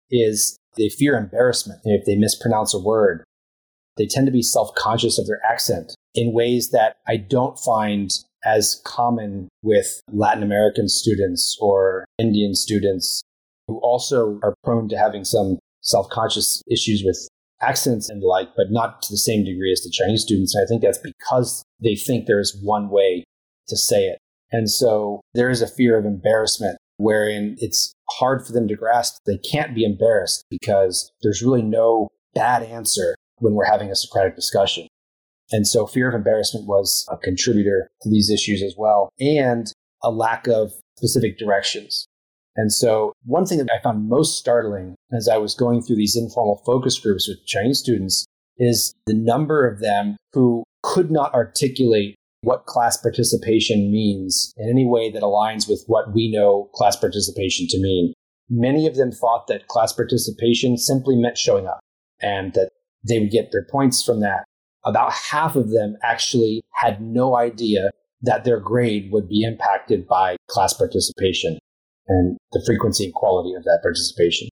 is 0.09 0.57
they 0.77 0.87
fear 0.87 1.17
embarrassment 1.17 1.81
if 1.83 2.05
they 2.05 2.15
mispronounce 2.15 2.73
a 2.73 2.79
word. 2.79 3.25
They 3.97 4.05
tend 4.05 4.27
to 4.27 4.31
be 4.31 4.41
self 4.41 4.73
conscious 4.75 5.19
of 5.19 5.27
their 5.27 5.41
accent 5.45 5.95
in 6.13 6.31
ways 6.31 6.69
that 6.69 6.95
I 7.07 7.17
don't 7.17 7.59
find 7.59 8.09
as 8.45 8.81
common 8.85 9.49
with 9.63 10.01
Latin 10.11 10.43
American 10.43 10.87
students 10.87 11.57
or 11.59 12.05
Indian 12.17 12.55
students 12.55 13.23
who 13.67 13.79
also 13.79 14.39
are 14.43 14.55
prone 14.63 14.87
to 14.89 14.97
having 14.97 15.23
some 15.23 15.59
self 15.81 16.09
conscious 16.09 16.61
issues 16.69 17.03
with 17.05 17.27
accents 17.61 18.09
and 18.09 18.21
the 18.21 18.27
like, 18.27 18.49
but 18.55 18.67
not 18.69 19.01
to 19.01 19.13
the 19.13 19.17
same 19.17 19.43
degree 19.43 19.71
as 19.71 19.81
the 19.81 19.91
Chinese 19.91 20.21
students. 20.21 20.53
And 20.55 20.63
I 20.63 20.67
think 20.67 20.81
that's 20.81 20.99
because 20.99 21.63
they 21.81 21.95
think 21.95 22.25
there 22.25 22.39
is 22.39 22.57
one 22.63 22.89
way 22.89 23.23
to 23.67 23.75
say 23.77 24.05
it. 24.05 24.19
And 24.51 24.69
so 24.69 25.21
there 25.33 25.49
is 25.49 25.61
a 25.61 25.67
fear 25.67 25.97
of 25.97 26.05
embarrassment 26.05 26.77
wherein 26.97 27.55
it's 27.59 27.93
hard 28.11 28.45
for 28.45 28.53
them 28.53 28.67
to 28.67 28.75
grasp. 28.75 29.17
They 29.25 29.37
can't 29.37 29.75
be 29.75 29.83
embarrassed 29.83 30.45
because 30.49 31.11
there's 31.21 31.41
really 31.41 31.61
no 31.61 32.09
bad 32.33 32.63
answer 32.63 33.15
when 33.39 33.53
we're 33.53 33.65
having 33.65 33.91
a 33.91 33.95
Socratic 33.95 34.35
discussion. 34.35 34.87
And 35.51 35.67
so 35.67 35.87
fear 35.87 36.09
of 36.09 36.15
embarrassment 36.15 36.67
was 36.67 37.05
a 37.09 37.17
contributor 37.17 37.89
to 38.01 38.09
these 38.09 38.29
issues 38.29 38.61
as 38.61 38.75
well, 38.77 39.09
and 39.19 39.71
a 40.03 40.11
lack 40.11 40.47
of 40.47 40.73
specific 40.97 41.37
directions. 41.37 42.07
And 42.55 42.73
so 42.73 43.13
one 43.23 43.45
thing 43.45 43.59
that 43.59 43.69
I 43.71 43.81
found 43.81 44.09
most 44.09 44.37
startling 44.37 44.95
as 45.15 45.29
I 45.29 45.37
was 45.37 45.53
going 45.53 45.81
through 45.81 45.97
these 45.97 46.17
informal 46.17 46.61
focus 46.65 46.99
groups 46.99 47.27
with 47.27 47.45
Chinese 47.45 47.79
students 47.79 48.25
is 48.57 48.93
the 49.05 49.13
number 49.13 49.67
of 49.67 49.79
them 49.79 50.17
who 50.33 50.63
could 50.81 51.11
not 51.11 51.33
articulate 51.33 52.15
what 52.41 52.65
class 52.65 52.97
participation 52.97 53.91
means 53.91 54.53
in 54.57 54.69
any 54.69 54.85
way 54.85 55.11
that 55.11 55.21
aligns 55.21 55.69
with 55.69 55.83
what 55.87 56.13
we 56.13 56.31
know 56.31 56.69
class 56.73 56.95
participation 56.95 57.67
to 57.69 57.79
mean. 57.79 58.13
Many 58.49 58.87
of 58.87 58.95
them 58.95 59.11
thought 59.11 59.47
that 59.47 59.67
class 59.67 59.93
participation 59.93 60.77
simply 60.77 61.15
meant 61.15 61.37
showing 61.37 61.67
up 61.67 61.79
and 62.21 62.53
that 62.53 62.69
they 63.07 63.19
would 63.19 63.31
get 63.31 63.51
their 63.51 63.65
points 63.69 64.03
from 64.03 64.21
that. 64.21 64.45
About 64.87 65.11
half 65.11 65.57
of 65.57 65.69
them 65.69 65.97
actually 66.01 66.63
had 66.75 67.01
no 67.01 67.35
idea 67.35 67.89
that 68.21 68.45
their 68.45 68.59
grade 68.59 69.09
would 69.11 69.27
be 69.27 69.43
impacted 69.43 70.07
by 70.07 70.37
class 70.47 70.73
participation 70.73 71.59
and 72.07 72.37
the 72.53 72.63
frequency 72.65 73.03
and 73.03 73.13
quality 73.13 73.53
of 73.53 73.65
that 73.65 73.79
participation. 73.83 74.47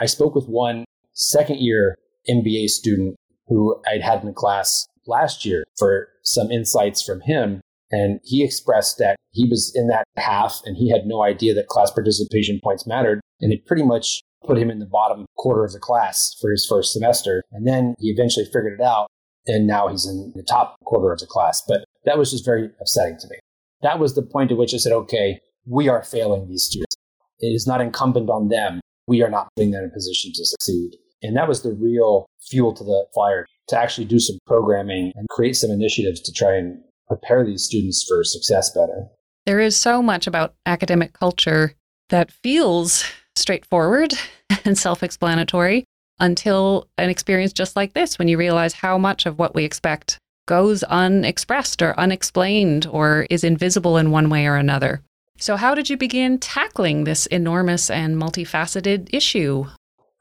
I 0.00 0.06
spoke 0.06 0.34
with 0.34 0.48
one 0.48 0.84
second 1.12 1.60
year 1.60 1.96
MBA 2.28 2.68
student 2.68 3.14
who 3.46 3.80
I'd 3.86 4.02
had 4.02 4.24
in 4.24 4.34
class 4.34 4.86
last 5.06 5.44
year 5.44 5.64
for 5.78 6.08
some 6.24 6.50
insights 6.50 7.00
from 7.00 7.20
him. 7.20 7.60
And 7.92 8.18
he 8.24 8.42
expressed 8.42 8.98
that 8.98 9.16
he 9.30 9.48
was 9.48 9.72
in 9.76 9.86
that 9.86 10.04
half 10.16 10.60
and 10.64 10.76
he 10.76 10.90
had 10.90 11.06
no 11.06 11.22
idea 11.22 11.54
that 11.54 11.68
class 11.68 11.92
participation 11.92 12.58
points 12.62 12.88
mattered. 12.88 13.20
And 13.40 13.52
it 13.52 13.66
pretty 13.66 13.84
much 13.84 14.22
put 14.44 14.58
him 14.58 14.70
in 14.70 14.80
the 14.80 14.86
bottom 14.86 15.26
quarter 15.36 15.64
of 15.64 15.72
the 15.72 15.78
class 15.78 16.34
for 16.40 16.50
his 16.50 16.66
first 16.66 16.92
semester. 16.92 17.44
And 17.52 17.66
then 17.66 17.94
he 18.00 18.08
eventually 18.08 18.46
figured 18.46 18.80
it 18.80 18.84
out. 18.84 19.06
And 19.46 19.66
now 19.66 19.88
he's 19.88 20.06
in 20.06 20.32
the 20.34 20.42
top 20.42 20.76
quarter 20.84 21.12
of 21.12 21.20
the 21.20 21.26
class. 21.26 21.62
But 21.66 21.84
that 22.04 22.18
was 22.18 22.30
just 22.30 22.44
very 22.44 22.70
upsetting 22.80 23.18
to 23.20 23.28
me. 23.28 23.36
That 23.82 23.98
was 23.98 24.14
the 24.14 24.22
point 24.22 24.50
at 24.50 24.56
which 24.56 24.74
I 24.74 24.78
said, 24.78 24.92
okay, 24.92 25.40
we 25.66 25.88
are 25.88 26.02
failing 26.02 26.48
these 26.48 26.64
students. 26.64 26.96
It 27.40 27.48
is 27.48 27.66
not 27.66 27.80
incumbent 27.80 28.30
on 28.30 28.48
them. 28.48 28.80
We 29.06 29.22
are 29.22 29.30
not 29.30 29.48
putting 29.56 29.72
them 29.72 29.84
in 29.84 29.90
a 29.90 29.92
position 29.92 30.32
to 30.34 30.44
succeed. 30.44 30.96
And 31.22 31.36
that 31.36 31.48
was 31.48 31.62
the 31.62 31.72
real 31.72 32.26
fuel 32.48 32.72
to 32.74 32.84
the 32.84 33.06
fire 33.14 33.46
to 33.68 33.78
actually 33.78 34.06
do 34.06 34.18
some 34.18 34.38
programming 34.46 35.12
and 35.16 35.28
create 35.28 35.54
some 35.54 35.70
initiatives 35.70 36.20
to 36.20 36.32
try 36.32 36.56
and 36.56 36.80
prepare 37.08 37.44
these 37.44 37.62
students 37.62 38.04
for 38.06 38.24
success 38.24 38.70
better. 38.70 39.06
There 39.44 39.60
is 39.60 39.76
so 39.76 40.02
much 40.02 40.26
about 40.26 40.54
academic 40.66 41.12
culture 41.12 41.74
that 42.08 42.30
feels 42.30 43.04
straightforward 43.34 44.12
and 44.64 44.76
self 44.76 45.02
explanatory 45.02 45.84
until 46.18 46.88
an 46.98 47.10
experience 47.10 47.52
just 47.52 47.76
like 47.76 47.92
this, 47.92 48.18
when 48.18 48.28
you 48.28 48.38
realize 48.38 48.74
how 48.74 48.98
much 48.98 49.26
of 49.26 49.38
what 49.38 49.54
we 49.54 49.64
expect 49.64 50.18
goes 50.46 50.82
unexpressed 50.84 51.82
or 51.82 51.98
unexplained 51.98 52.86
or 52.86 53.26
is 53.30 53.44
invisible 53.44 53.96
in 53.96 54.10
one 54.10 54.30
way 54.30 54.46
or 54.46 54.56
another. 54.56 55.02
So, 55.38 55.56
how 55.56 55.74
did 55.74 55.90
you 55.90 55.96
begin 55.96 56.38
tackling 56.38 57.04
this 57.04 57.26
enormous 57.26 57.90
and 57.90 58.16
multifaceted 58.16 59.10
issue? 59.12 59.66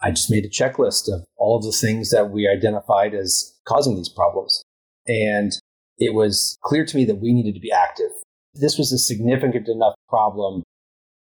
I 0.02 0.12
just 0.12 0.30
made 0.30 0.46
a 0.46 0.50
checklist 0.50 1.08
of 1.08 1.24
all 1.38 1.58
of 1.58 1.64
the 1.64 1.72
things 1.72 2.12
that 2.12 2.30
we 2.30 2.48
identified 2.48 3.14
as 3.14 3.56
causing 3.66 3.96
these 3.96 4.10
problems. 4.10 4.62
And 5.08 5.54
it 5.98 6.14
was 6.14 6.58
clear 6.64 6.86
to 6.86 6.98
me 6.98 7.06
that 7.06 7.22
we 7.22 7.34
needed 7.34 7.54
to 7.54 7.62
be 7.62 7.72
active. 7.72 8.12
This 8.54 8.78
was 8.78 8.92
a 8.92 8.98
significant 8.98 9.70
enough 9.70 9.96
problem 10.10 10.64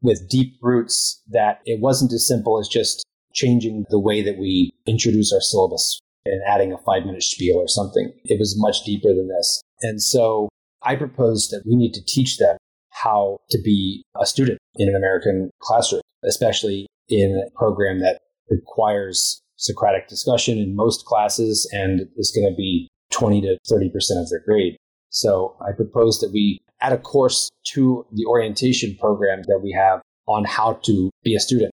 with 0.00 0.28
deep 0.28 0.56
roots 0.62 1.22
that 1.30 1.60
it 1.64 1.80
wasn't 1.80 2.12
as 2.12 2.26
simple 2.26 2.58
as 2.58 2.68
just 2.68 3.04
changing 3.34 3.84
the 3.90 4.00
way 4.00 4.22
that 4.22 4.38
we 4.38 4.72
introduce 4.86 5.32
our 5.32 5.40
syllabus 5.40 6.00
and 6.24 6.40
adding 6.46 6.72
a 6.72 6.78
five 6.78 7.04
minute 7.04 7.22
spiel 7.22 7.56
or 7.56 7.68
something. 7.68 8.12
It 8.24 8.38
was 8.38 8.58
much 8.58 8.84
deeper 8.84 9.08
than 9.08 9.28
this. 9.28 9.62
And 9.82 10.02
so 10.02 10.48
I 10.82 10.96
proposed 10.96 11.50
that 11.50 11.62
we 11.66 11.76
need 11.76 11.92
to 11.94 12.04
teach 12.04 12.38
them 12.38 12.56
how 12.90 13.38
to 13.50 13.58
be 13.62 14.04
a 14.20 14.26
student 14.26 14.58
in 14.76 14.88
an 14.88 14.94
American 14.94 15.50
classroom, 15.60 16.02
especially 16.24 16.86
in 17.08 17.42
a 17.46 17.50
program 17.58 18.00
that 18.00 18.20
requires 18.48 19.40
Socratic 19.56 20.08
discussion 20.08 20.58
in 20.58 20.74
most 20.74 21.04
classes 21.04 21.68
and 21.72 22.08
is 22.16 22.32
going 22.34 22.50
to 22.50 22.56
be 22.56 22.88
20 23.12 23.40
to 23.42 23.58
30% 23.70 23.86
of 24.20 24.28
their 24.28 24.42
grade. 24.44 24.76
So 25.10 25.56
I 25.60 25.72
propose 25.72 26.20
that 26.20 26.32
we 26.32 26.60
add 26.80 26.92
a 26.92 26.98
course 26.98 27.48
to 27.74 28.04
the 28.12 28.26
orientation 28.26 28.96
program 28.98 29.42
that 29.46 29.60
we 29.62 29.72
have 29.72 30.00
on 30.26 30.44
how 30.44 30.74
to 30.84 31.10
be 31.22 31.34
a 31.34 31.40
student. 31.40 31.71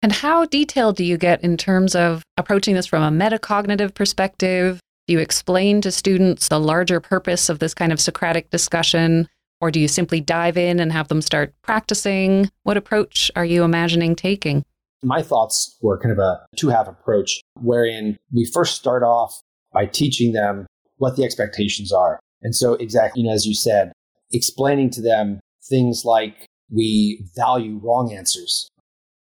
And 0.00 0.12
how 0.12 0.44
detailed 0.44 0.96
do 0.96 1.04
you 1.04 1.16
get 1.16 1.42
in 1.42 1.56
terms 1.56 1.96
of 1.96 2.22
approaching 2.36 2.74
this 2.74 2.86
from 2.86 3.02
a 3.02 3.24
metacognitive 3.24 3.94
perspective? 3.94 4.80
Do 5.08 5.14
you 5.14 5.18
explain 5.18 5.80
to 5.80 5.90
students 5.90 6.48
the 6.48 6.60
larger 6.60 7.00
purpose 7.00 7.48
of 7.48 7.58
this 7.58 7.74
kind 7.74 7.92
of 7.92 8.00
Socratic 8.00 8.50
discussion? 8.50 9.28
Or 9.60 9.72
do 9.72 9.80
you 9.80 9.88
simply 9.88 10.20
dive 10.20 10.56
in 10.56 10.78
and 10.78 10.92
have 10.92 11.08
them 11.08 11.20
start 11.20 11.52
practicing? 11.62 12.48
What 12.62 12.76
approach 12.76 13.30
are 13.34 13.44
you 13.44 13.64
imagining 13.64 14.14
taking? 14.14 14.64
My 15.02 15.22
thoughts 15.22 15.76
were 15.82 15.98
kind 15.98 16.12
of 16.12 16.18
a 16.18 16.46
two 16.56 16.68
half 16.68 16.86
approach, 16.86 17.40
wherein 17.60 18.16
we 18.32 18.44
first 18.44 18.76
start 18.76 19.02
off 19.02 19.40
by 19.72 19.86
teaching 19.86 20.32
them 20.32 20.66
what 20.98 21.16
the 21.16 21.24
expectations 21.24 21.92
are. 21.92 22.20
And 22.42 22.54
so, 22.54 22.74
exactly, 22.74 23.22
you 23.22 23.28
know, 23.28 23.34
as 23.34 23.46
you 23.46 23.54
said, 23.54 23.92
explaining 24.32 24.90
to 24.90 25.02
them 25.02 25.40
things 25.68 26.04
like 26.04 26.46
we 26.70 27.24
value 27.36 27.80
wrong 27.82 28.12
answers. 28.12 28.68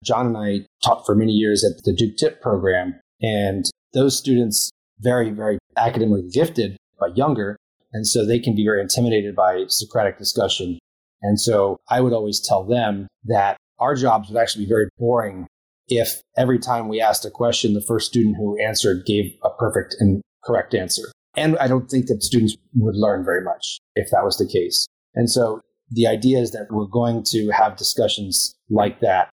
John 0.03 0.27
and 0.27 0.37
I 0.37 0.65
taught 0.83 1.05
for 1.05 1.15
many 1.15 1.31
years 1.31 1.63
at 1.63 1.83
the 1.83 1.93
Duke 1.93 2.17
TIP 2.17 2.41
program, 2.41 2.99
and 3.21 3.65
those 3.93 4.17
students, 4.17 4.69
very, 4.99 5.31
very 5.31 5.57
academically 5.77 6.29
gifted, 6.31 6.77
but 6.99 7.17
younger, 7.17 7.57
and 7.91 8.07
so 8.07 8.25
they 8.25 8.39
can 8.39 8.55
be 8.55 8.65
very 8.65 8.81
intimidated 8.81 9.35
by 9.35 9.65
Socratic 9.67 10.17
discussion. 10.17 10.79
And 11.21 11.39
so 11.39 11.77
I 11.89 12.01
would 12.01 12.13
always 12.13 12.39
tell 12.39 12.63
them 12.63 13.07
that 13.25 13.57
our 13.79 13.95
jobs 13.95 14.29
would 14.29 14.37
actually 14.37 14.65
be 14.65 14.69
very 14.69 14.89
boring 14.97 15.47
if 15.87 16.21
every 16.37 16.59
time 16.59 16.87
we 16.87 17.01
asked 17.01 17.25
a 17.25 17.29
question, 17.29 17.73
the 17.73 17.81
first 17.81 18.09
student 18.09 18.37
who 18.37 18.59
answered 18.59 19.05
gave 19.05 19.33
a 19.43 19.49
perfect 19.49 19.95
and 19.99 20.21
correct 20.43 20.73
answer. 20.73 21.11
And 21.35 21.57
I 21.57 21.67
don't 21.67 21.89
think 21.89 22.07
that 22.07 22.23
students 22.23 22.55
would 22.75 22.95
learn 22.95 23.25
very 23.25 23.43
much 23.43 23.79
if 23.95 24.09
that 24.11 24.23
was 24.23 24.37
the 24.37 24.47
case. 24.47 24.85
And 25.15 25.29
so 25.29 25.61
the 25.89 26.07
idea 26.07 26.39
is 26.39 26.51
that 26.51 26.67
we're 26.69 26.85
going 26.85 27.23
to 27.27 27.49
have 27.49 27.75
discussions 27.75 28.55
like 28.69 28.99
that, 29.01 29.29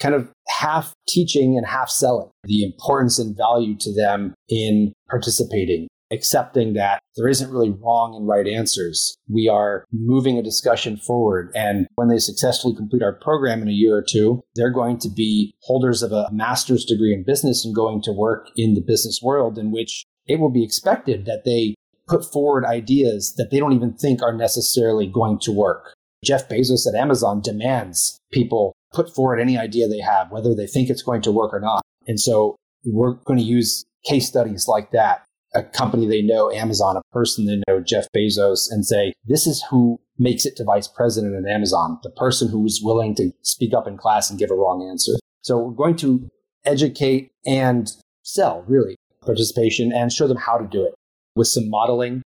kind 0.00 0.14
of 0.14 0.30
half 0.48 0.94
teaching 1.08 1.56
and 1.56 1.66
half 1.66 1.90
selling 1.90 2.30
the 2.44 2.64
importance 2.64 3.18
and 3.18 3.36
value 3.36 3.76
to 3.76 3.94
them 3.94 4.34
in 4.48 4.92
participating 5.08 5.88
accepting 6.10 6.74
that 6.74 7.00
there 7.16 7.28
isn't 7.28 7.50
really 7.50 7.70
wrong 7.70 8.14
and 8.14 8.26
right 8.26 8.46
answers. 8.46 9.16
We 9.28 9.48
are 9.48 9.84
moving 9.92 10.38
a 10.38 10.42
discussion 10.42 10.96
forward. 10.96 11.50
And 11.54 11.86
when 11.94 12.08
they 12.08 12.18
successfully 12.18 12.74
complete 12.74 13.02
our 13.02 13.12
program 13.12 13.62
in 13.62 13.68
a 13.68 13.72
year 13.72 13.96
or 13.96 14.04
two, 14.08 14.42
they're 14.54 14.72
going 14.72 14.98
to 14.98 15.08
be 15.08 15.54
holders 15.62 16.02
of 16.02 16.12
a 16.12 16.28
master's 16.32 16.84
degree 16.84 17.14
in 17.14 17.24
business 17.24 17.64
and 17.64 17.74
going 17.74 18.02
to 18.02 18.12
work 18.12 18.48
in 18.56 18.74
the 18.74 18.80
business 18.80 19.20
world 19.22 19.58
in 19.58 19.70
which 19.70 20.04
it 20.26 20.40
will 20.40 20.50
be 20.50 20.64
expected 20.64 21.26
that 21.26 21.44
they 21.44 21.74
put 22.08 22.24
forward 22.24 22.64
ideas 22.64 23.34
that 23.36 23.50
they 23.50 23.58
don't 23.60 23.72
even 23.72 23.92
think 23.92 24.20
are 24.20 24.36
necessarily 24.36 25.06
going 25.06 25.38
to 25.38 25.52
work. 25.52 25.94
Jeff 26.24 26.48
Bezos 26.48 26.86
at 26.86 26.98
Amazon 26.98 27.40
demands 27.40 28.18
people 28.32 28.74
put 28.92 29.14
forward 29.14 29.40
any 29.40 29.56
idea 29.56 29.88
they 29.88 30.00
have, 30.00 30.30
whether 30.30 30.54
they 30.54 30.66
think 30.66 30.90
it's 30.90 31.02
going 31.02 31.22
to 31.22 31.32
work 31.32 31.52
or 31.52 31.60
not. 31.60 31.82
And 32.06 32.18
so 32.18 32.56
we're 32.84 33.12
going 33.12 33.38
to 33.38 33.44
use 33.44 33.84
case 34.04 34.26
studies 34.26 34.66
like 34.66 34.90
that 34.92 35.24
a 35.54 35.62
company 35.62 36.06
they 36.06 36.22
know, 36.22 36.50
Amazon, 36.52 36.96
a 36.96 37.02
person 37.12 37.46
they 37.46 37.60
know, 37.66 37.80
Jeff 37.80 38.06
Bezos, 38.16 38.70
and 38.70 38.86
say, 38.86 39.12
this 39.24 39.46
is 39.46 39.64
who 39.70 40.00
makes 40.18 40.46
it 40.46 40.56
to 40.56 40.64
vice 40.64 40.86
president 40.86 41.34
at 41.34 41.50
Amazon, 41.50 41.98
the 42.02 42.10
person 42.10 42.48
who's 42.48 42.80
willing 42.82 43.14
to 43.16 43.32
speak 43.42 43.74
up 43.74 43.86
in 43.86 43.96
class 43.96 44.30
and 44.30 44.38
give 44.38 44.50
a 44.50 44.54
wrong 44.54 44.86
answer. 44.88 45.12
So 45.42 45.58
we're 45.58 45.72
going 45.72 45.96
to 45.96 46.28
educate 46.64 47.30
and 47.44 47.90
sell 48.22 48.64
really 48.68 48.96
participation 49.24 49.92
and 49.92 50.12
show 50.12 50.28
them 50.28 50.36
how 50.36 50.56
to 50.56 50.66
do 50.66 50.84
it 50.84 50.94
with 51.34 51.48
some 51.48 51.68
modeling. 51.68 52.22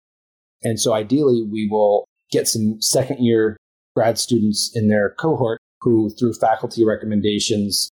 And 0.63 0.79
so 0.79 0.93
ideally 0.93 1.43
we 1.43 1.67
will 1.69 2.05
get 2.31 2.47
some 2.47 2.81
second 2.81 3.23
year 3.23 3.57
grad 3.95 4.17
students 4.17 4.71
in 4.73 4.87
their 4.87 5.11
cohort 5.19 5.59
who 5.81 6.09
through 6.09 6.33
faculty 6.33 6.85
recommendations 6.85 7.89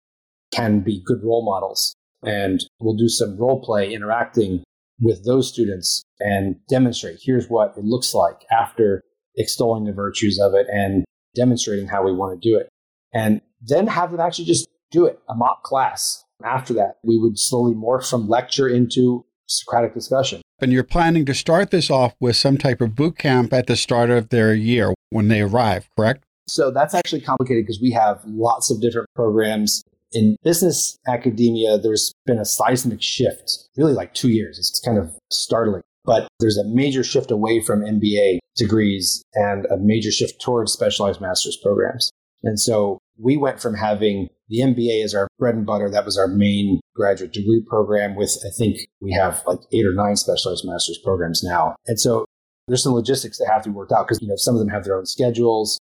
can 0.52 0.80
be 0.80 1.02
good 1.04 1.23
role 1.23 1.45
models. 1.45 1.95
And 2.23 2.64
we'll 2.80 2.97
do 2.97 3.09
some 3.09 3.37
role 3.37 3.62
play 3.62 3.92
interacting 3.92 4.64
with 5.00 5.25
those 5.25 5.49
students 5.49 6.02
and 6.21 6.57
demonstrate 6.68 7.21
here's 7.23 7.47
what 7.49 7.75
it 7.76 7.85
looks 7.85 8.14
like 8.14 8.45
after 8.50 9.02
extolling 9.37 9.85
the 9.85 9.92
virtues 9.92 10.40
of 10.40 10.54
it 10.54 10.66
and 10.68 11.04
demonstrating 11.37 11.87
how 11.87 12.04
we 12.04 12.12
want 12.12 12.40
to 12.40 12.49
do 12.49 12.59
it. 12.59 12.68
And 13.12 13.40
then 13.61 13.87
have 13.87 14.11
them 14.11 14.21
actually 14.21 14.47
just 14.47 14.68
do 14.90 15.07
it, 15.07 15.21
a 15.28 15.35
mock 15.35 15.62
class. 15.62 16.25
After 16.45 16.75
that, 16.75 16.99
we 17.02 17.18
would 17.18 17.38
slowly 17.38 17.75
morph 17.75 18.09
from 18.09 18.28
lecture 18.28 18.68
into 18.68 19.25
Socratic 19.50 19.95
discussion. 19.95 20.42
And 20.61 20.73
you're 20.73 20.85
planning 20.85 21.25
to 21.25 21.35
start 21.35 21.71
this 21.71 21.90
off 21.90 22.14
with 22.21 22.37
some 22.37 22.59
type 22.59 22.80
of 22.80 22.95
boot 22.95 23.16
camp 23.16 23.52
at 23.52 23.66
the 23.66 23.76
start 23.76 24.11
of 24.11 24.28
their 24.28 24.52
year 24.52 24.92
when 25.11 25.28
they 25.28 25.40
arrive, 25.40 25.88
correct? 25.97 26.25
So 26.49 26.71
that's 26.71 26.95
actually 26.95 27.21
complicated 27.21 27.64
because 27.64 27.81
we 27.81 27.90
have 27.93 28.21
lots 28.26 28.71
of 28.71 28.81
different 28.81 29.09
programs. 29.14 29.83
In 30.12 30.37
business 30.43 30.99
academia, 31.07 31.78
there's 31.78 32.12
been 32.25 32.38
a 32.38 32.45
seismic 32.45 33.02
shift, 33.02 33.69
really 33.76 33.93
like 33.93 34.14
two 34.14 34.31
years. 34.31 34.59
It's 34.59 34.81
kind 34.81 34.99
of 34.99 35.14
startling. 35.31 35.83
But 36.05 36.28
there's 36.40 36.57
a 36.57 36.64
major 36.64 37.05
shift 37.05 37.31
away 37.31 37.61
from 37.61 37.83
MBA 37.83 38.38
degrees 38.57 39.23
and 39.35 39.67
a 39.67 39.76
major 39.76 40.11
shift 40.11 40.40
towards 40.40 40.73
specialized 40.73 41.21
master's 41.21 41.59
programs. 41.62 42.11
And 42.43 42.59
so 42.59 42.99
we 43.19 43.37
went 43.37 43.61
from 43.61 43.75
having 43.75 44.28
the 44.49 44.61
MBA 44.61 45.05
as 45.05 45.14
our 45.14 45.28
bread 45.38 45.55
and 45.55 45.67
butter. 45.67 45.90
That 45.90 46.07
was 46.07 46.17
our 46.17 46.28
main 46.28 46.81
graduate 46.95 47.33
degree 47.33 47.61
program 47.61 48.17
with, 48.17 48.38
I 48.47 48.50
think 48.57 48.78
we 49.00 49.12
have 49.12 49.43
like 49.47 49.61
eight 49.73 49.87
or 49.87 49.93
nine 49.93 50.17
specialized 50.17 50.64
master's 50.64 50.99
programs 50.99 51.43
now. 51.43 51.76
And 51.87 52.00
so 52.00 52.25
there's 52.69 52.83
some 52.83 52.95
logistics 52.95 53.38
that 53.38 53.49
have 53.50 53.62
to 53.64 53.71
be 53.71 53.75
worked 53.75 53.93
out 53.93 54.07
because, 54.07 54.23
you 54.23 54.28
know, 54.28 54.37
some 54.37 54.55
of 54.55 54.61
them 54.61 54.69
have 54.69 54.85
their 54.85 54.97
own 54.97 55.07
schedules. 55.07 55.78